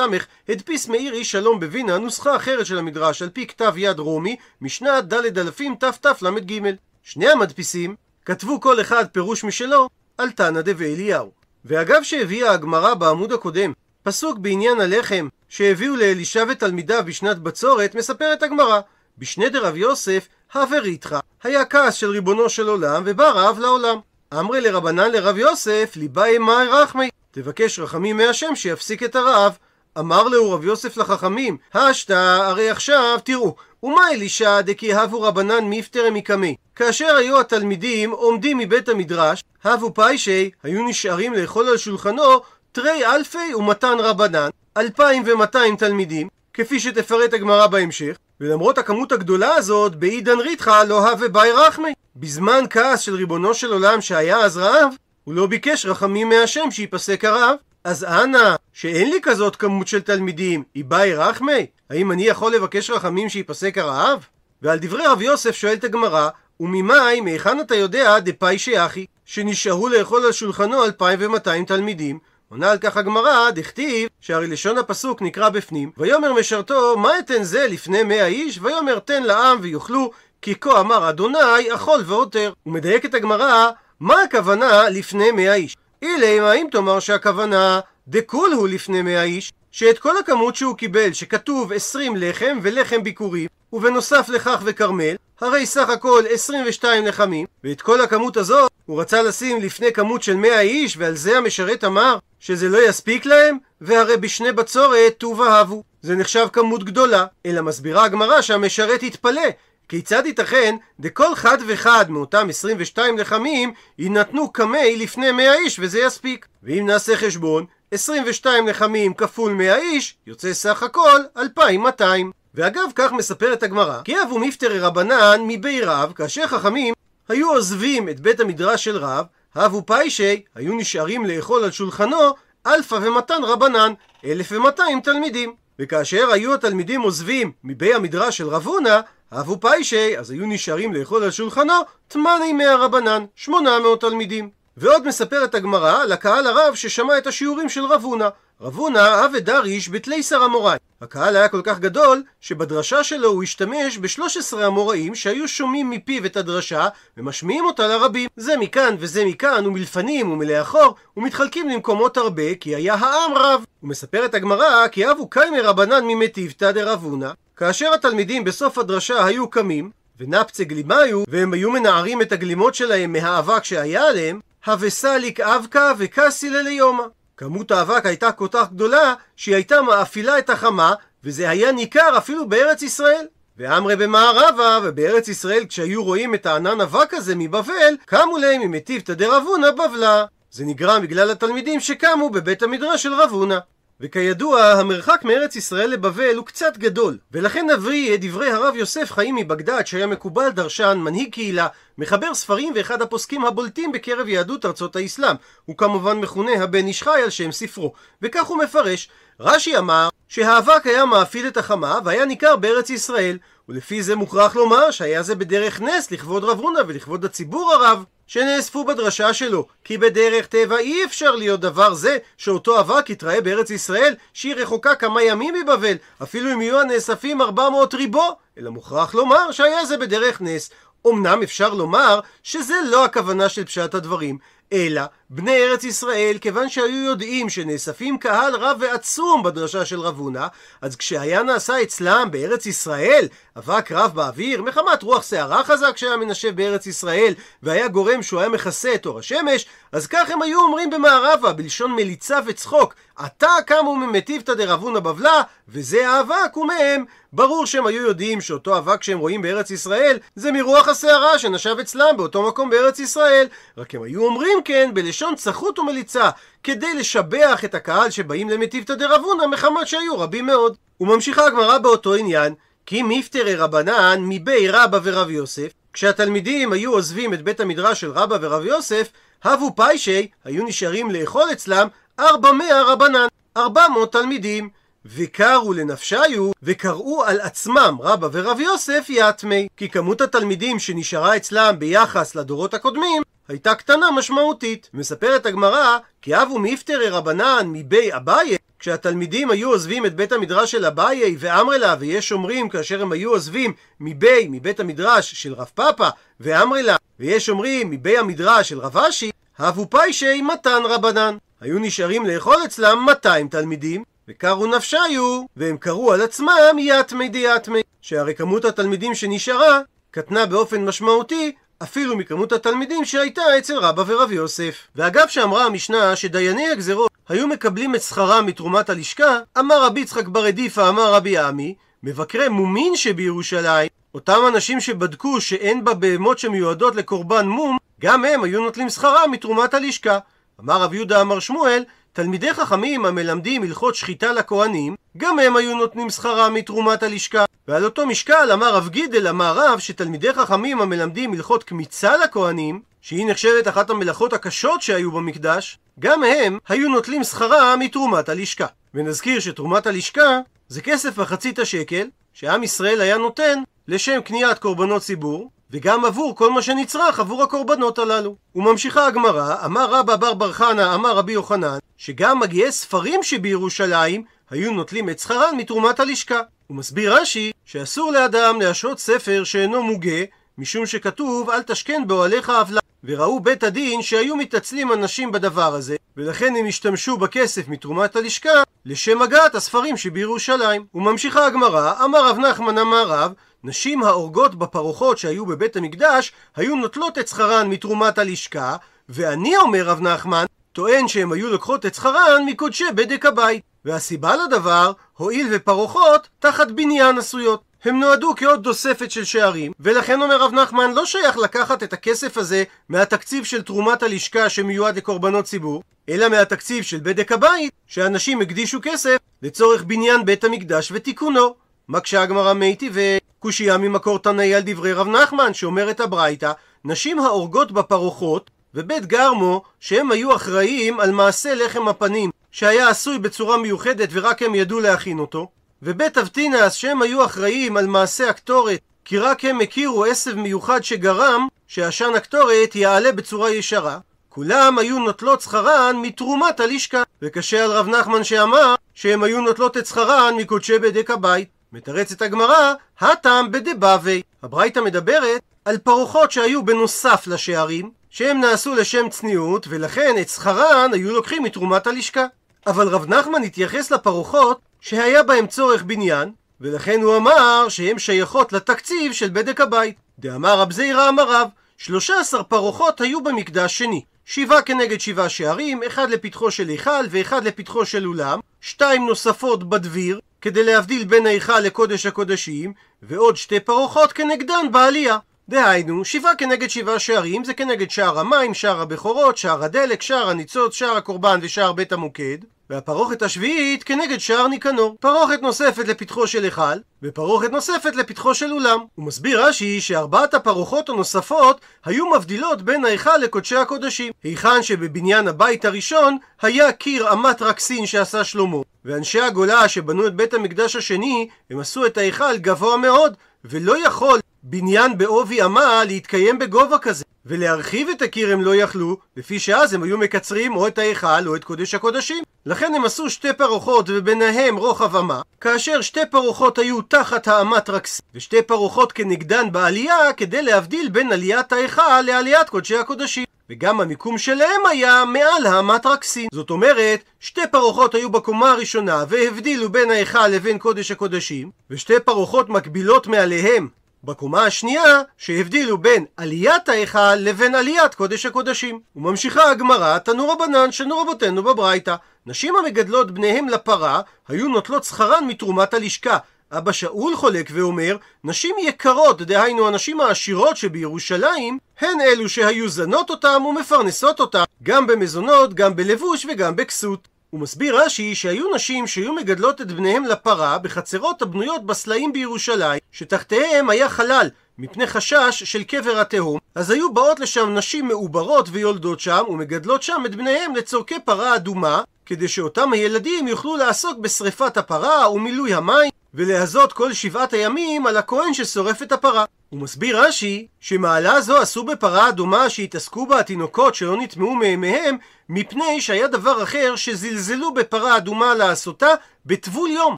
הדפיס 0.49 0.89
מאיר 0.89 1.15
איש 1.15 1.31
שלום 1.31 1.61
בווינה 1.61 1.99
נוסחה 1.99 2.37
אחרת 2.37 2.67
של 2.67 2.79
המדרש 2.79 3.23
על 3.23 3.29
פי 3.29 3.47
כתב 3.47 3.75
יד 3.77 3.99
רומי, 3.99 4.37
משנת 4.61 5.05
ד' 5.05 5.39
אלפים 5.39 5.75
תתל"ג. 5.75 6.61
שני 7.03 7.29
המדפיסים 7.29 8.06
כתבו 8.27 8.61
כל 8.61 8.81
אחד 8.81 9.05
פירוש 9.13 9.45
משלו 9.45 9.89
על 10.19 10.31
תנא 10.31 10.61
דבי 10.61 10.95
אליהו. 10.95 11.31
ואגב 11.65 12.03
שהביאה 12.03 12.53
הגמרא 12.53 12.95
בעמוד 12.95 13.33
הקודם 13.33 13.73
פסוק 14.03 14.39
בעניין 14.39 14.81
הלחם 14.81 15.29
שהביאו 15.49 15.97
לאלישע 15.97 16.45
ותלמידיו 16.49 17.03
בשנת 17.07 17.39
בצורת, 17.39 17.95
מספרת 17.95 18.43
הגמרא 18.43 18.81
בשני 19.19 19.49
דרב 19.49 19.77
יוסף, 19.77 20.29
הווריתך, 20.55 21.17
היה 21.43 21.65
כעס 21.65 21.95
של 21.95 22.11
ריבונו 22.11 22.49
של 22.49 22.69
עולם 22.69 23.03
ובא 23.07 23.31
רעב 23.31 23.59
לעולם. 23.59 23.99
אמרי 24.39 24.61
לרבנן 24.61 25.11
לרב 25.11 25.37
יוסף, 25.37 25.93
ליבאי 25.97 26.39
מאי 26.39 26.67
רחמי, 26.69 27.09
תבקש 27.31 27.79
רחמים 27.79 28.17
מהשם 28.17 28.55
שיפסיק 28.55 29.03
את 29.03 29.17
הרעב. 29.17 29.57
אמר 29.99 30.23
לו 30.23 30.53
רב 30.53 30.65
יוסף 30.65 30.97
לחכמים, 30.97 31.57
השתא 31.75 32.39
הרי 32.43 32.71
עכשיו 32.71 33.19
תראו, 33.25 33.57
ומה 33.83 34.11
אלישע 34.11 34.61
דכי 34.61 34.95
הבו 34.95 35.23
רבנן 35.23 35.65
מפטר 35.65 36.11
מקמי. 36.13 36.57
כאשר 36.77 37.17
היו 37.17 37.41
התלמידים 37.41 38.11
עומדים 38.11 38.59
מבית 38.59 38.89
המדרש, 38.89 39.45
הבו 39.65 39.95
פיישי, 39.95 40.51
היו 40.63 40.89
נשארים 40.89 41.35
לאכול 41.35 41.69
על 41.69 41.77
שולחנו 41.77 42.41
תרי 42.73 43.07
אלפי 43.07 43.55
ומתן 43.55 43.97
רבנן, 43.99 44.49
אלפיים 44.77 45.23
ומאתיים 45.27 45.77
תלמידים, 45.77 46.29
כפי 46.55 46.81
שתפרט 46.81 47.35
הגמרא 47.35 47.67
בהמשך, 47.67 48.17
ולמרות 48.41 48.79
הכמות 48.79 49.13
הגדולה 49.13 49.55
הזאת, 49.55 49.95
בעידן 49.95 50.39
ריתחא 50.39 50.85
לא 50.85 51.09
הווה 51.09 51.29
באי 51.29 51.53
רחמי. 51.53 51.93
בזמן 52.17 52.65
כעס 52.71 53.01
של 53.01 53.15
ריבונו 53.15 53.55
של 53.55 53.73
עולם 53.73 54.01
שהיה 54.01 54.39
אז 54.39 54.57
רעב, 54.57 54.95
הוא 55.25 55.35
לא 55.35 55.47
ביקש 55.47 55.87
רחמים 55.87 56.29
מהשם 56.29 56.71
שיפסק 56.71 57.25
הרעב. 57.25 57.57
אז 57.87 58.05
אנא, 58.05 58.55
שאין 58.73 59.11
לי 59.11 59.19
כזאת 59.23 59.57
כמות 59.57 59.89
של 59.89 60.01
תלמידים, 60.01 60.63
איבאי 60.77 61.15
רחמי? 61.15 61.67
האם 61.91 62.13
אני 62.13 62.27
יכול 62.27 62.55
לבקש 62.55 62.91
רחמים 62.91 63.29
שיפסק 63.29 63.79
הרעב? 63.79 64.27
ועל 64.63 64.79
דברי 64.79 65.07
רב 65.07 65.23
יוסף 65.23 65.55
שואלת 65.55 65.85
הגמרא, 65.85 66.29
וממאי, 66.61 67.21
מהיכן 67.21 67.61
אתה 67.61 67.75
יודע 67.75 68.19
דפאי 68.19 68.59
שיחי, 68.59 69.07
שנשארו 69.25 69.89
לאכול 69.89 70.25
על 70.25 70.33
שולחנו 70.33 70.85
2,200 70.85 71.65
תלמידים? 71.65 72.19
עונה 72.49 72.71
על 72.71 72.79
כך 72.79 72.97
הגמרא, 72.97 73.51
דכתיב, 73.51 74.09
שהרי 74.21 74.47
לשון 74.47 74.79
הפסוק 74.79 75.23
נקרא 75.23 75.49
בפנים, 75.49 75.91
ויאמר 75.97 76.33
משרתו, 76.33 76.97
מה 76.97 77.19
אתן 77.19 77.43
זה 77.43 77.67
לפני 77.67 78.03
מאה 78.03 78.27
איש? 78.27 78.59
ויאמר 78.63 78.99
תן 78.99 79.23
לעם 79.23 79.59
ויאכלו, 79.61 80.11
כי 80.43 80.55
כה 80.61 80.81
אמר 80.81 81.09
אדוני, 81.09 81.75
אכול 81.75 82.03
ועותר. 82.07 82.53
ומדייקת 82.67 83.15
הגמרא, 83.15 83.71
מה 84.01 84.23
הכוונה 84.23 84.89
לפני 84.89 85.31
מאה 85.31 85.55
איש? 85.55 85.77
אילמה 86.03 86.53
אם 86.53 86.67
תאמר 86.71 87.01
שהכוונה 87.01 87.81
דכול 88.09 88.53
הוא 88.53 88.69
לפני 88.69 89.03
מאה 89.03 89.23
איש, 89.23 89.53
שאת 89.71 89.99
כל 89.99 90.19
הכמות 90.19 90.57
שהוא 90.57 90.77
קיבל, 90.77 91.13
שכתוב 91.13 91.73
עשרים 91.73 92.17
לחם 92.17 92.59
ולחם 92.63 93.03
ביקורים, 93.03 93.49
ובנוסף 93.73 94.29
לכך 94.29 94.63
וכרמל, 94.65 95.17
הרי 95.41 95.67
סך 95.67 95.89
הכל 95.89 96.25
22 96.31 97.07
לחמים, 97.07 97.47
ואת 97.65 97.81
כל 97.81 98.01
הכמות 98.01 98.37
הזאת 98.37 98.71
הוא 98.87 99.01
רצה 99.01 99.23
לשים 99.23 99.61
לפני 99.61 99.93
כמות 99.93 100.23
של 100.23 100.37
100 100.37 100.61
איש, 100.61 100.97
ועל 100.97 101.17
זה 101.17 101.39
המשרת 101.39 101.85
אמר 101.85 102.19
שזה 102.41 102.69
לא 102.69 102.89
יספיק 102.89 103.27
להם, 103.27 103.59
והרי 103.81 104.17
בשני 104.17 104.53
בצורת 104.53 105.15
טוב 105.19 105.43
אהבו. 105.43 105.83
זה 106.03 106.17
נחשב 106.17 106.47
כמות 106.53 106.85
גדולה, 106.85 107.27
אלא 107.47 107.63
מסבירה 107.63 108.05
הגמרא 108.05 108.41
שהמשרת 108.41 109.03
יתפלא. 109.03 109.43
כיצד 109.89 110.27
ייתכן 110.27 110.77
דכל 111.01 111.35
חד 111.35 111.59
וחד 111.67 112.11
מאותם 112.11 112.49
22 112.49 113.19
לחמים 113.19 113.73
יינתנו 113.99 114.53
קמי 114.53 114.97
לפני 114.97 115.33
100 115.33 115.55
איש 115.55 115.79
וזה 115.83 116.01
יספיק? 116.01 116.47
ואם 116.63 116.87
נעשה 116.87 117.17
חשבון, 117.17 117.67
22 117.91 118.69
לחמים 118.69 119.15
כפול 119.15 119.53
100 119.53 119.77
איש 119.77 120.17
יוצא 120.27 120.53
סך 120.53 120.83
הכל 120.83 121.21
2,200. 121.37 122.31
ואגב, 122.55 122.91
כך 122.95 123.13
מספרת 123.13 123.63
הגמרא, 123.63 124.03
כי 124.05 124.23
הוו 124.23 124.39
מיפטרי 124.39 124.79
רבנן 124.79 125.41
מבי 125.47 125.81
רב, 125.81 126.13
כאשר 126.13 126.47
חכמים 126.47 126.95
היו 127.29 127.51
עוזבים 127.53 128.09
את 128.09 128.21
בית 128.21 128.41
המדרש 128.41 128.85
של 128.85 128.97
רב, 128.97 129.27
הוו 129.55 129.87
פיישי, 129.87 130.43
היו 130.55 130.75
נשארים 130.75 131.27
לאכול 131.27 131.65
על 131.65 131.71
שולחנו, 131.71 132.35
אלפא 132.67 132.99
ומאתן 133.03 133.45
רבנן, 133.45 133.93
אלף 134.25 134.53
ומאתיים 134.53 135.01
תלמידים. 135.01 135.55
וכאשר 135.79 136.31
היו 136.33 136.55
התלמידים 136.55 137.01
עוזבים 137.01 137.53
מבי 137.65 137.95
המדרש 137.95 138.37
של 138.37 138.49
רב 138.49 138.67
הונא, 138.67 139.01
הבו 139.33 139.61
פיישי, 139.61 140.19
אז 140.19 140.31
היו 140.31 140.47
נשארים 140.47 140.95
לאכול 140.95 141.25
על 141.25 141.31
שולחנו, 141.31 141.73
תמני 142.09 142.53
מאה 142.53 142.77
רבנן, 142.77 143.25
שמונה 143.37 143.79
מאות 143.79 144.01
תלמידים. 144.01 144.51
ועוד 144.77 145.07
מספרת 145.07 145.55
הגמרא 145.55 146.05
לקהל 146.05 146.47
הרב 146.47 146.75
ששמע 146.75 147.19
את 147.19 147.27
השיעורים 147.27 147.69
של 147.69 147.85
רב 147.85 148.03
הונא. 148.03 148.29
רב 148.61 148.77
הונא 148.77 149.25
אב 149.25 149.31
ודריש 149.35 149.89
בתליסר 149.89 150.47
אמוראי. 150.47 150.77
הקהל 151.01 151.37
היה 151.37 151.49
כל 151.49 151.61
כך 151.65 151.79
גדול, 151.79 152.23
שבדרשה 152.41 153.05
שלו 153.05 153.29
הוא 153.29 153.43
השתמש 153.43 153.99
ב-13 153.99 154.67
אמוראים 154.67 155.15
שהיו 155.15 155.49
שומעים 155.49 155.91
מפיו 155.91 156.27
את 156.27 156.37
הדרשה 156.37 156.89
ומשמיעים 157.17 157.65
אותה 157.65 157.89
לרבים. 157.89 158.29
זה 158.37 158.57
מכאן 158.57 158.97
וזה 158.99 159.25
מכאן, 159.25 159.67
ומלפנים 159.67 160.33
ומלאחור, 160.33 160.95
ומתחלקים 161.17 161.69
למקומות 161.69 162.17
הרבה, 162.17 162.55
כי 162.55 162.75
היה 162.75 162.95
העם 162.95 163.33
רב. 163.35 163.65
ומספרת 163.83 164.35
הגמרא 164.35 164.89
כי 164.89 165.11
אבו 165.11 165.29
קיימי 165.29 165.61
רבנן 165.61 166.05
ממטיבתא 166.05 166.73
דרב 166.73 167.05
הונא, 167.05 167.31
כאשר 167.57 167.95
התלמידים 167.95 168.45
בסוף 168.45 168.79
הדרשה 168.79 169.25
היו 169.25 169.51
קמים, 169.51 169.91
ונפצה 170.21 170.65
גלימיו, 170.65 171.25
והם 171.29 171.53
היו 171.53 171.71
מנערים 171.71 172.23
את 172.23 172.33
הגלימות 172.33 172.75
שלהם 172.75 173.13
מהאבק 173.13 173.65
שהיה 173.65 174.09
עליהם, 174.09 174.41
הווסליק 174.67 175.41
אבקה 175.41 175.93
וקסילה 175.99 176.63
ליומא. 176.63 177.05
כמות 177.37 177.71
האבק 177.71 178.07
הייתה 178.07 178.33
כל 178.33 178.49
כך 178.51 178.71
גדולה 178.71 179.15
שהיא 179.37 179.55
הייתה 179.55 179.83
מאפילה 179.83 180.39
את 180.39 180.51
החמה 180.51 180.95
וזה 181.25 181.51
היה 181.51 181.73
ניכר 181.73 182.19
אפילו 182.19 182.49
בארץ 182.49 182.83
ישראל. 182.83 183.27
ואמרי 183.59 183.97
במערבה, 183.97 184.79
ובארץ 184.85 185.29
ישראל 185.29 185.65
כשהיו 185.69 186.05
רואים 186.05 186.35
את 186.35 186.47
הענן 186.47 186.81
אבק 186.81 187.15
הזה 187.15 187.35
מבבל, 187.37 187.97
קמו 188.05 188.39
להם 188.39 188.61
ממטיבתא 188.61 189.15
דרבונה 189.15 189.73
בבלה. 189.73 190.25
זה 190.51 190.65
נגרם 190.65 191.03
בגלל 191.03 191.31
התלמידים 191.31 191.81
שקמו 191.81 192.31
בבית 192.31 192.63
המדרש 192.63 193.03
של 193.03 193.15
רב 193.15 193.31
הונא. 193.31 193.59
וכידוע, 194.01 194.63
המרחק 194.63 195.21
מארץ 195.25 195.57
ישראל 195.57 195.91
לבבל 195.91 196.37
הוא 196.37 196.47
קצת 196.47 196.77
גדול, 196.77 197.19
ולכן 197.33 197.67
נבריא 197.71 198.15
את 198.15 198.21
דברי 198.21 198.51
הרב 198.51 198.75
יוסף 198.77 199.13
חיים 199.13 199.35
מבגדד, 199.35 199.87
שהיה 199.87 200.07
מקובל 200.07 200.51
דרשן, 200.51 200.99
מנהיג 201.01 201.33
קהילה, 201.33 201.67
מחבר 201.99 202.35
ספרים 202.35 202.73
ואחד 202.77 203.03
הפוסקים 203.03 203.45
הבולטים 203.45 203.93
בקרב 203.93 204.29
יהדות 204.29 204.65
ארצות 204.65 204.97
האסלאם. 204.97 205.37
הוא 205.65 205.77
כמובן 205.77 206.19
מכונה 206.19 206.63
הבן 206.63 206.87
איש 206.87 207.03
חי 207.03 207.21
על 207.23 207.31
שם 207.31 207.53
ספרו. 207.53 207.93
וכך 208.23 208.47
הוא 208.47 208.59
מפרש. 208.59 209.09
רש"י 209.41 209.79
אמר 209.79 210.09
שהאבק 210.29 210.87
היה 210.87 211.05
מאפיל 211.05 211.47
את 211.47 211.57
החמה 211.57 211.99
והיה 212.05 212.25
ניכר 212.25 212.57
בארץ 212.57 212.91
ישראל, 212.91 213.39
ולפי 213.69 214.03
זה 214.03 214.17
מוכרח 214.17 214.57
לומר 214.57 214.91
שהיה 214.91 215.23
זה 215.23 215.35
בדרך 215.35 215.81
נס 215.81 216.11
לכבוד 216.11 216.45
רב 216.45 216.59
הונא 216.59 216.81
ולכבוד 216.87 217.25
הציבור 217.25 217.73
הרב. 217.73 218.05
שנאספו 218.27 218.85
בדרשה 218.85 219.35
שלו, 219.35 219.67
כי 219.85 219.99
בדרך 219.99 220.47
טבע 220.47 220.79
אי 220.79 221.05
אפשר 221.05 221.31
להיות 221.31 221.61
דבר 221.61 221.95
זה 221.95 222.19
שאותו 222.37 222.81
אבק 222.81 223.11
יתראה 223.11 223.41
בארץ 223.41 223.71
ישראל 223.71 224.15
שהיא 224.33 224.55
רחוקה 224.55 224.95
כמה 224.95 225.23
ימים 225.23 225.55
מבבל, 225.55 225.97
אפילו 226.23 226.53
אם 226.53 226.63
יהיו 226.63 226.81
הנאספים 226.81 227.43
400 227.43 227.95
ריבו, 227.95 228.37
אלא 228.59 228.71
מוכרח 228.71 229.15
לומר 229.15 229.53
שהיה 229.53 229.85
זה 229.85 229.97
בדרך 229.97 230.41
נס. 230.41 230.71
אמנם 231.07 231.43
אפשר 231.43 231.75
לומר 231.75 232.21
שזה 232.43 232.75
לא 232.87 233.05
הכוונה 233.05 233.49
של 233.49 233.65
פשט 233.65 233.95
הדברים, 233.95 234.39
אלא 234.73 235.03
בני 235.31 235.65
ארץ 235.65 235.85
ישראל, 235.85 236.39
כיוון 236.41 236.69
שהיו 236.69 237.05
יודעים 237.05 237.49
שנאספים 237.49 238.19
קהל 238.19 238.57
רב 238.57 238.77
ועצום 238.81 239.43
בדרשה 239.43 239.85
של 239.85 240.01
רב 240.01 240.19
הונא, 240.19 240.47
אז 240.83 240.97
כשהיה 240.97 241.43
נעשה 241.43 241.83
אצלם 241.83 242.29
בארץ 242.31 242.67
ישראל 242.67 243.29
אבק 243.57 243.93
רב 243.93 244.15
באוויר, 244.15 244.63
מחמת 244.63 245.03
רוח 245.03 245.23
שערה 245.23 245.65
חזק 245.65 245.97
שהיה 245.97 246.17
מנשב 246.17 246.57
בארץ 246.57 246.87
ישראל, 246.87 247.35
והיה 247.63 247.89
גורם 247.89 248.23
שהוא 248.23 248.41
היה 248.41 248.49
מכסה 248.49 248.95
את 248.95 249.07
אור 249.07 249.19
השמש, 249.19 249.67
אז 249.93 250.07
כך 250.07 250.31
הם 250.31 250.43
היו 250.43 250.61
אומרים 250.61 250.91
במערבה, 250.91 251.53
בלשון 251.53 251.93
מליצה 251.93 252.39
וצחוק, 252.47 252.95
עתה 253.17 253.51
קמו 253.67 253.95
ממטיבתא 253.97 254.55
דרב 254.55 254.83
הונא 254.83 255.01
בבלה, 255.01 255.43
וזה 255.69 256.09
האבק 256.09 256.57
ומהם. 256.57 257.05
ברור 257.33 257.67
שהם 257.67 257.87
היו 257.87 258.03
יודעים 258.03 258.41
שאותו 258.41 258.79
אבק 258.79 259.03
שהם 259.03 259.19
רואים 259.19 259.43
בארץ 259.43 259.71
ישראל, 259.71 260.19
זה 260.37 260.53
מרוח 260.53 260.89
השערה 260.89 261.39
שנשב 261.39 261.77
אצלם 261.81 262.17
באותו 262.17 262.49
מקום 262.49 262.71
בארץ 262.71 262.99
ישראל. 262.99 263.47
רק 263.79 263.95
הם 263.95 264.03
היו 264.03 264.25
אומרים 264.25 264.59
כן 264.65 264.91
בלשון 265.17 265.35
צחות 265.35 265.79
ומליצה, 265.79 266.31
כדי 266.63 266.95
לשבח 266.95 267.65
את 267.65 267.75
הקהל 267.75 268.11
שבאים 268.11 268.49
למטיבתא 268.49 268.95
דרב 268.95 269.23
הונא 269.25 269.47
מחמת 269.47 269.89
שהיו 269.89 270.19
רבים 270.19 270.47
מאוד. 270.47 270.77
וממשיכה 271.01 271.47
הגמרא 271.47 271.79
באותו 271.79 272.15
עניין, 272.15 272.55
כי 272.87 273.03
מפטרי 273.03 273.55
רבנן 273.55 274.21
מבי 274.29 274.69
רבא 274.69 274.99
ורב 275.03 275.31
יוסף, 275.31 275.73
כשהתלמידים 275.93 276.73
היו 276.73 276.93
עוזבים 276.93 277.35
את 277.35 277.43
בית 277.43 277.61
המדרש 277.61 278.01
של 278.01 278.11
רבא 278.11 278.37
ורב 278.41 278.65
יוסף, 278.65 279.09
הבו 279.45 279.77
פיישי 279.77 280.29
היו 280.45 280.65
נשארים 280.65 281.11
לאכול 281.11 281.49
אצלם 281.53 281.89
ארבע 282.19 282.53
מאה 282.53 282.83
רבנן, 282.83 283.27
ארבע 283.57 283.89
מאות 283.89 284.13
תלמידים. 284.13 284.69
וקרו 285.17 285.73
לנפשיו, 285.73 286.51
וקראו 286.63 287.25
על 287.25 287.41
עצמם 287.41 287.97
רבא 288.01 288.29
ורב 288.33 288.61
יוסף 288.61 289.07
יתמי, 289.09 289.69
כי 289.77 289.89
כמות 289.89 290.21
התלמידים 290.21 290.79
שנשארה 290.79 291.37
אצלם 291.37 291.75
ביחס 291.79 292.35
לדורות 292.35 292.75
הקודמים 292.75 293.23
הייתה 293.49 293.75
קטנה 293.75 294.11
משמעותית. 294.11 294.91
מספרת 294.95 295.47
הגמרא, 295.47 295.99
כי 296.23 296.43
אבו 296.43 296.59
מפטרי 296.59 297.09
רבנן 297.09 297.67
מבי 297.73 298.15
אביי, 298.15 298.57
כשהתלמידים 298.79 299.51
היו 299.51 299.69
עוזבים 299.69 300.07
את 300.07 300.15
בית 300.15 300.33
המדרש 300.33 300.71
של 300.71 300.85
אביי 300.85 301.37
ואמרי 301.39 301.79
לה, 301.79 301.95
ויש 301.99 302.33
אומרים 302.33 302.69
כאשר 302.69 303.03
הם 303.03 303.13
היו 303.13 303.31
עוזבים 303.31 303.73
מבי, 304.01 304.49
מבית 304.51 304.81
המדרש 304.81 305.35
של 305.35 305.55
רב 305.55 305.71
פאפא, 305.75 306.09
ואמרי 306.41 306.83
לה, 306.83 306.97
ויש 307.21 307.49
אומרים 307.49 307.91
מבי 307.91 308.19
המדרש 308.19 308.69
של 308.69 308.79
רב 308.79 308.97
אשי, 308.97 309.31
הבו 309.59 309.91
פיישי 309.91 310.43
מתן 310.43 310.83
רבנן. 310.85 311.37
היו 311.61 311.79
נשארים 311.79 312.27
לאכול 312.27 312.57
אצלם 312.65 313.05
200 313.07 313.49
תלמידים, 313.49 314.05
וקרו 314.29 314.67
נפשיו, 314.67 315.45
והם 315.57 315.77
קראו 315.77 316.13
על 316.13 316.23
עצמם 316.23 316.77
יתמי 316.79 317.29
דיתמי, 317.29 317.81
שהרי 318.03 318.35
כמות 318.35 318.65
התלמידים 318.65 319.15
שנשארה 319.15 319.81
קטנה 320.11 320.47
באופן 320.47 320.85
משמעותי 320.85 321.53
אפילו 321.83 322.17
מכמות 322.17 322.53
התלמידים 322.53 323.05
שהייתה 323.05 323.43
אצל 323.59 323.79
רבא 323.79 324.03
ורב 324.07 324.33
יוסף. 324.33 324.77
ואגב 324.97 325.29
שאמרה 325.29 325.65
המשנה 325.65 326.17
שדייני 326.17 326.69
הגזרות 326.69 327.11
היו 327.29 327.49
מקבלים 327.49 327.95
את 327.95 328.03
שכרם 328.03 328.47
מתרומת 328.47 328.91
הלשכה, 328.91 329.39
אמר 329.59 329.83
רבי 329.83 330.01
יצחק 330.01 330.29
בר 330.29 330.49
אדיפא 330.49 330.89
אמר 330.89 331.15
רבי 331.15 331.39
עמי, 331.39 331.75
מבקרי 332.03 332.49
מומין 332.49 332.97
שבירושלים, 332.97 333.89
אותם 334.15 334.39
אנשים 334.49 334.81
שבדקו 334.81 335.41
שאין 335.41 335.85
בה 335.85 335.95
בהמות 335.95 336.39
שמיועדות 336.39 336.97
לקורבן 336.97 337.49
מום, 337.49 337.77
גם 338.01 338.25
הם 338.25 338.45
היו 338.45 338.61
נוטלים 338.61 338.89
שכרם 338.89 339.31
מתרומת 339.31 339.75
הלשכה. 339.75 340.19
אמר 340.61 340.83
רב 340.83 340.95
יהודה 340.95 341.21
אמר 341.21 341.41
שמואל, 341.41 341.85
תלמידי 342.13 342.55
חכמים 342.55 343.07
המלמדים 343.07 343.63
הלכות 343.63 343.95
שחיטה 343.95 344.33
לכהנים, 344.33 344.97
גם 345.17 345.39
הם 345.39 345.57
היו 345.57 345.77
נותנים 345.77 346.11
שכרם 346.11 346.55
מתרומת 346.55 347.03
הלשכה. 347.03 347.45
ועל 347.69 347.85
אותו 347.85 348.07
משקל 348.07 348.51
אמר 348.53 348.75
רב 348.75 348.89
גידל 348.89 349.29
אמר 349.29 349.55
רב 349.59 349.79
שתלמידי 349.79 350.33
חכמים 350.33 350.81
המלמדים 350.81 351.33
הלכות 351.33 351.65
קמיצה 351.65 352.17
לכהנים, 352.17 352.83
שהיא 353.01 353.27
נחשבת 353.27 353.69
אחת 353.69 353.91
המלאכות 353.91 354.33
הקשות 354.33 354.83
שהיו 354.83 355.13
במקדש, 355.13 355.79
גם 356.01 356.25
הם 356.25 356.59
היו 356.69 356.89
נוטלים 356.89 357.25
שכרם 357.25 357.79
מתרומת 357.81 358.29
הלשכה. 358.29 358.67
ונזכיר 358.95 359.41
שתרומת 359.41 359.87
הלשכה 359.87 360.41
זה 360.69 360.81
כסף 360.81 361.19
מחצית 361.19 361.59
השקל 361.59 362.07
שעם 362.35 362.63
ישראל 362.63 363.01
היה 363.01 363.19
נותן 363.19 363.63
לשם 363.89 364.21
קניית 364.25 364.59
קורבנות 364.59 365.03
ציבור, 365.03 365.51
וגם 365.71 366.05
עבור 366.05 366.37
כל 366.37 366.51
מה 366.51 366.63
שנצרך 366.63 367.21
עבור 367.21 367.43
הקורבנות 367.43 367.99
הללו. 367.99 368.37
וממשיכה 368.55 369.07
הגמרא, 369.07 369.65
אמר 369.65 369.87
רבא 369.91 370.17
בר 370.17 370.35
בר 370.35 370.53
חנא, 370.53 370.95
אמר 370.95 371.17
רבי 371.17 371.33
יוחנן, 371.33 371.79
שגם 371.99 372.41
מגיעי 372.41 372.73
ספרים 372.73 373.23
שבירושלים 373.23 374.23
היו 374.51 374.73
נוטלים 374.73 375.11
את 375.11 375.19
שכרן 375.19 375.57
מתרומת 375.57 376.01
הלשכה. 376.01 376.41
הוא 376.67 376.77
מסביר 376.77 377.15
רש"י 377.17 377.53
שאסור 377.65 378.13
לאדם 378.13 378.61
להשעות 378.61 378.99
ספר 378.99 379.45
שאינו 379.45 379.83
מוגה, 379.83 380.25
משום 380.59 380.87
שכתוב 380.87 381.51
אל 381.51 381.63
תשכן 381.63 382.03
באוהליך 382.07 382.51
עוולה. 382.51 382.81
וראו 383.05 383.41
בית 383.41 383.63
הדין 383.63 384.03
שהיו 384.03 384.37
מתעצלים 384.37 384.93
אנשים 384.93 385.33
בדבר 385.33 385.75
הזה, 385.75 385.97
ולכן 386.17 386.57
הם 386.57 386.67
השתמשו 386.67 387.17
בכסף 387.17 387.69
מתרומת 387.69 388.17
הלשכה 388.17 388.63
לשם 388.85 389.23
הגעת 389.23 389.55
הספרים 389.55 389.97
שבירושלים. 389.97 390.85
וממשיכה 390.95 391.47
הגמרא, 391.47 392.05
אמר 392.05 392.29
רב 392.29 392.39
נחמן 392.39 392.79
אמר 392.79 393.09
רב, 393.09 393.33
נשים 393.65 394.03
האורגות 394.03 394.55
בפרוחות 394.55 395.19
שהיו 395.19 395.47
בבית 395.47 395.77
המקדש 395.77 396.33
היו 396.57 396.77
נוטלות 396.77 397.19
את 397.19 397.29
שכרן 397.29 397.69
מתרומת 397.69 398.19
הלשכה, 398.19 398.77
ואני 399.09 399.57
אומר 399.57 399.83
רב 399.83 400.01
נחמן, 400.01 400.45
טוען 400.73 401.09
שהן 401.09 401.33
היו 401.33 401.51
לוקחות 401.51 401.87
את 401.87 401.95
שכרן 401.95 402.43
מקודשי 402.47 402.85
בדק 402.95 403.27
הבית. 403.27 403.63
והסיבה 403.85 404.37
לדבר, 404.37 404.93
הואיל 405.17 405.49
ופרוחות 405.51 406.29
תחת 406.39 406.71
בניין 406.71 407.19
עשויות. 407.19 407.63
הם 407.85 408.01
נועדו 408.01 408.35
כעוד 408.37 408.61
תוספת 408.65 409.11
של 409.11 409.25
שערים, 409.25 409.73
ולכן 409.81 410.23
אומר 410.23 410.43
רב 410.43 410.53
נחמן 410.53 410.93
לא 410.93 411.07
שייך 411.07 411.37
לקחת 411.37 411.83
את 411.83 411.93
הכסף 411.93 412.37
הזה 412.37 412.65
מהתקציב 412.89 413.45
של 413.45 413.63
תרומת 413.63 414.03
הלשכה 414.03 414.49
שמיועד 414.49 414.97
לקורבנות 414.97 415.45
ציבור, 415.45 415.83
אלא 416.09 416.29
מהתקציב 416.29 416.85
של 416.85 416.99
בדק 417.03 417.33
הבית, 417.33 417.73
שאנשים 417.87 418.41
הקדישו 418.41 418.79
כסף 418.83 419.17
לצורך 419.43 419.85
בניין 419.85 420.25
בית 420.25 420.45
המקדש 420.45 420.93
ותיקונו. 420.95 421.66
מקשה 421.89 422.23
הגמרא 422.23 422.53
מייטי 422.53 422.91
וקושייה 422.93 423.79
ממקור 423.79 424.19
תנאי 424.19 424.55
על 424.55 424.63
דברי 424.67 424.93
רב 424.93 425.09
נחמן 425.09 425.55
שאומרת 425.55 426.01
הברייתא 426.01 426.53
נשים 426.85 427.19
ההורגות 427.19 427.73
בפרוחות 427.73 428.51
ובית 428.75 429.07
גרמו 429.07 429.63
שהם 429.81 430.11
היו 430.11 430.37
אחראים 430.37 431.01
על 431.01 431.11
מעשה 431.11 431.55
לחם 431.55 431.89
הפנים 431.89 432.31
שהיה 432.51 432.89
עשוי 432.89 433.19
בצורה 433.19 433.57
מיוחדת 433.57 434.09
ורק 434.13 434.43
הם 434.43 434.55
ידעו 434.55 434.81
להכין 434.81 435.19
אותו. 435.19 435.49
ובית 435.83 436.19
אבטינס 436.19 436.73
שהם 436.73 437.03
היו 437.03 437.25
אחראים 437.25 437.77
על 437.77 437.87
מעשה 437.87 438.31
הקטורת 438.31 438.81
כי 439.05 439.19
רק 439.19 439.45
הם 439.45 439.61
הכירו 439.61 440.05
עשב 440.05 440.35
מיוחד 440.35 440.85
שגרם 440.85 441.49
שעשן 441.69 442.15
הקטורת 442.17 442.75
יעלה 442.75 443.13
בצורה 443.13 443.51
ישרה. 443.51 443.99
כולם 444.29 444.79
היו 444.79 444.99
נוטלות 444.99 445.41
שכרן 445.41 445.97
מתרומת 446.03 446.61
הלשכה 446.61 447.03
וקשה 447.23 447.65
על 447.65 447.71
רב 447.71 447.89
נחמן 447.89 448.25
שאמר 448.25 448.75
שהם 448.95 449.23
היו 449.23 449.41
נוטלות 449.41 449.77
את 449.77 449.87
שכרן 449.87 450.35
מקודשי 450.37 450.79
בדק 450.79 451.11
הבית 451.11 451.56
מתרצת 451.77 452.23
הגמרא, 452.23 452.73
הטעם 453.01 453.53
בדבבי. 453.53 454.23
הברייתא 454.43 454.81
מדברת 454.81 455.41
על 455.65 455.79
פרוחות 455.79 456.33
שהיו 456.33 456.65
בנוסף 456.65 457.27
לשערים, 457.27 457.91
שהם 458.11 458.41
נעשו 458.41 458.75
לשם 458.75 459.09
צניעות, 459.11 459.67
ולכן 459.69 460.15
את 460.21 460.29
שכרן 460.29 460.91
היו 460.93 461.13
לוקחים 461.13 461.43
מתרומת 461.43 461.87
הלשכה. 461.87 462.27
אבל 462.67 462.89
רב 462.89 463.07
נחמן 463.07 463.43
התייחס 463.43 463.91
לפרוחות 463.91 464.61
שהיה 464.81 465.23
בהם 465.23 465.47
צורך 465.47 465.83
בניין, 465.83 466.33
ולכן 466.61 467.01
הוא 467.03 467.17
אמר 467.17 467.67
שהן 467.69 467.99
שייכות 467.99 468.53
לתקציב 468.53 469.13
של 469.13 469.29
בדק 469.29 469.61
הבית. 469.61 469.97
דאמר 470.19 470.61
רב 470.61 470.73
זעירא 470.73 471.09
אמר 471.09 471.31
רב, 471.31 471.49
שלושה 471.79 472.21
עשר 472.21 472.43
פרוחות 472.43 473.01
היו 473.01 473.25
במקדש 473.25 473.79
שני. 473.79 474.03
שבעה 474.25 474.63
כנגד 474.63 475.01
שבעה 475.01 475.29
שערים, 475.29 475.83
אחד 475.87 476.11
לפתחו 476.11 476.51
של 476.51 476.69
היכל 476.69 477.05
ואחד 477.11 477.45
לפתחו 477.45 477.87
של 477.87 478.07
אולם, 478.07 478.41
שתיים 478.61 479.07
נוספות 479.07 479.69
בדביר, 479.69 480.21
כדי 480.47 480.65
להבדיל 480.65 481.05
בין 481.05 481.27
ההיכל 481.27 481.61
לקודש 481.61 482.07
הקודשים, 482.07 482.73
ועוד 483.03 483.37
שתי 483.37 483.61
פרוחות 483.61 484.13
כנגדן 484.13 484.73
בעלייה. 484.73 485.19
דהיינו, 485.49 486.05
שבעה 486.05 486.37
כנגד 486.37 486.71
שבעה 486.71 486.99
שערים 486.99 487.45
זה 487.45 487.55
כנגד 487.55 487.91
שער 487.91 488.19
המים, 488.19 488.55
שער 488.55 488.81
הבכורות, 488.81 489.37
שער 489.37 489.65
הדלק, 489.65 490.03
שער 490.03 490.31
הניצוץ, 490.31 490.75
שער 490.75 490.97
הקורבן 490.97 491.39
ושער 491.43 491.73
בית 491.73 491.93
המוקד. 491.93 492.39
והפרוכת 492.71 493.23
השביעית 493.23 493.83
כנגד 493.83 494.19
שער 494.19 494.47
ניקנור. 494.47 494.97
פרוכת 495.01 495.43
נוספת 495.43 495.89
לפתחו 495.89 496.27
של 496.27 496.45
היכל, 496.45 496.79
ופרוכת 497.03 497.51
נוספת 497.51 497.97
לפתחו 497.97 498.35
של 498.35 498.53
אולם. 498.53 498.79
הוא 498.95 499.07
מסביר 499.07 499.47
רש"י 499.47 499.81
שארבעת 499.81 500.35
הפרוחות 500.35 500.89
הנוספות 500.89 501.61
היו 501.85 502.11
מבדילות 502.11 502.63
בין 502.63 502.85
ההיכל 502.85 503.17
לקודשי 503.17 503.57
הקודשים. 503.57 504.13
היכן 504.25 504.63
שבבניין 504.63 505.29
הבית 505.29 505.65
הראשון 505.65 506.17
היה 506.43 506.73
קיר 506.73 507.13
אמת 507.13 507.43
רקסין 507.43 507.87
שעשה 507.87 508.25
שלמה, 508.25 508.59
ואנשי 508.85 509.21
הגולה 509.21 509.69
שבנו 509.69 510.07
את 510.07 510.15
בית 510.15 510.35
המקדש 510.35 510.77
השני, 510.77 511.29
הם 511.51 511.61
עשו 511.61 511.87
את 511.87 511.99
ההיכל 511.99 512.37
גבוה 512.37 512.77
מאוד, 512.77 513.17
ולא 513.51 513.87
יכול 513.87 514.21
בניין 514.43 514.99
בעובי 514.99 515.43
אמה 515.43 515.85
להתקיים 515.85 516.39
בגובה 516.39 516.79
כזה. 516.79 517.05
ולהרחיב 517.27 517.89
את 517.89 518.03
הקיר 518.03 518.33
הם 518.33 518.43
לא 518.43 518.55
יכלו, 518.55 518.97
לפי 519.17 519.39
שאז 519.39 519.75
הם 519.75 519.83
היו 519.83 519.99
מקצרים 519.99 520.57
או 520.57 520.67
את 520.67 520.79
ההיכל 520.79 521.27
או 521.27 521.37
את 521.37 521.45
קודש 521.45 521.75
הקודשים. 521.75 522.25
לכן 522.47 522.75
הם 522.75 522.85
עשו 522.85 523.11
שתי 523.11 523.33
פרוחות 523.33 523.87
וביניהם 523.89 524.57
רוחב 524.57 524.97
אמה, 524.97 525.23
כאשר 525.41 525.81
שתי 525.81 526.01
פרוחות 526.11 526.59
היו 526.59 526.83
תחת 526.83 527.29
האמת 527.29 527.71
רקסים, 527.71 528.05
ושתי 528.15 528.43
פרוחות 528.43 528.93
כנגדן 528.93 529.53
בעלייה, 529.53 530.13
כדי 530.17 530.43
להבדיל 530.43 530.89
בין 530.89 531.13
עליית 531.13 531.53
ההיכל 531.53 532.01
לעליית 532.01 532.49
קודשי 532.49 532.77
הקודשים. 532.77 533.25
וגם 533.51 533.81
המיקום 533.81 534.19
שלהם 534.19 534.67
היה 534.71 535.05
מעל 535.05 535.47
האמת 535.47 535.87
רקסים. 535.87 536.29
זאת 536.33 536.51
אומרת, 536.51 537.05
שתי 537.21 537.41
פרוחות 537.51 537.95
היו 537.95 538.11
בקומה 538.11 538.51
הראשונה 538.51 539.05
והבדילו 539.09 539.73
בין 539.73 539.91
ההיכל 539.91 540.29
לבין 540.29 540.59
קודש 540.59 540.91
הקודשים, 540.91 541.51
ושתי 541.71 542.01
פרוחות 542.05 542.49
מקבילות 542.49 543.07
מעליהם 543.07 543.69
בקומה 544.05 544.45
השנייה 544.45 545.03
שהבדילו 545.17 545.79
בין 545.79 546.05
עליית 546.17 546.69
ההיכל 546.69 547.15
לבין 547.15 547.55
עליית 547.55 547.95
קודש 547.95 548.27
הקודשים. 548.27 548.81
וממשיכה 548.97 549.51
הגמרא, 549.51 549.99
תנו 549.99 550.29
רבנן 550.29 550.73
שנו 550.73 550.99
רבותינו 550.99 551.43
בברייתא. 551.43 551.95
נשים 552.27 552.57
המגדלות 552.57 553.11
בניהם 553.11 553.49
לפרה 553.49 554.01
היו 554.29 554.49
נוטלות 554.49 554.85
שכרן 554.85 555.25
מתרומת 555.27 555.75
הלשכה. 555.75 556.19
אבא 556.53 556.73
שאול 556.73 557.17
חולק 557.17 557.51
ואומר, 557.53 557.97
נשים 558.25 558.57
יקרות, 558.63 559.23
דהיינו 559.23 559.69
הנשים 559.69 560.01
העשירות 560.01 560.57
שבירושלים, 560.57 561.59
הן 561.81 562.01
אלו 562.01 562.29
שהיו 562.29 562.69
זנות 562.69 563.11
אותם 563.11 563.43
ומפרנסות 563.47 564.21
אותם, 564.21 564.45
גם 564.63 564.87
במזונות, 564.87 565.55
גם 565.55 565.77
בלבוש 565.77 566.27
וגם 566.27 566.57
בכסות. 566.57 567.09
הוא 567.31 567.41
מסביר 567.41 567.83
רש"י 567.85 568.15
שהיו 568.15 568.55
נשים 568.55 568.87
שהיו 568.87 569.13
מגדלות 569.13 569.61
את 569.61 569.73
בניהם 569.73 570.05
לפרה 570.05 570.59
בחצרות 570.59 571.23
הבנויות 571.23 571.67
בסלעים 571.67 572.13
בירושלים, 572.13 572.81
שתחתיהם 572.93 573.71
היה 573.71 573.89
חלל, 573.89 574.29
מפני 574.59 574.87
חשש 574.87 575.43
של 575.45 575.63
קבר 575.63 575.99
התהום, 576.01 576.39
אז 576.55 576.71
היו 576.71 576.95
באות 576.95 577.21
לשם 577.21 577.55
נשים 577.55 577.89
מעוברות 577.89 578.49
ויולדות 578.53 579.01
שם, 579.01 579.23
ומגדלות 579.29 579.83
שם 579.83 580.03
את 580.07 580.15
בניהם 580.15 580.57
לצורכי 580.57 581.01
פרה 581.05 581.37
אדומה, 581.37 581.83
כדי 582.07 582.29
שאותם 582.29 582.73
הילדים 582.73 583.29
יוכלו 583.29 583.57
לעסוק 583.57 583.99
בשריפת 583.99 584.57
הפרה 584.57 585.11
ומילוי 585.11 585.55
המים, 585.55 585.91
ולהזות 586.17 586.73
כל 586.73 586.93
שבעת 586.93 587.33
הימים 587.33 587.87
על 587.87 587.97
הכהן 587.97 588.35
ששורף 588.35 588.83
את 588.83 588.93
הפרה. 588.93 589.25
הוא 589.49 589.61
מסביר 589.61 590.01
רש"י 590.01 590.47
שמעלה 590.61 591.21
זו 591.21 591.37
עשו 591.37 591.65
בפרה 591.65 592.09
אדומה 592.09 592.51
שהתעסקו 592.51 593.07
בה 593.07 593.21
התינוקות 593.21 593.75
שלא 593.75 593.97
נטמעו 593.97 594.35
מימיהם 594.35 594.97
מפני 595.29 595.81
שהיה 595.81 596.07
דבר 596.07 596.43
אחר 596.43 596.77
שזלזלו 596.77 597.55
בפרה 597.55 597.97
אדומה 597.97 598.35
לעשותה 598.35 598.89
בטבול 599.27 599.71
יום. 599.71 599.97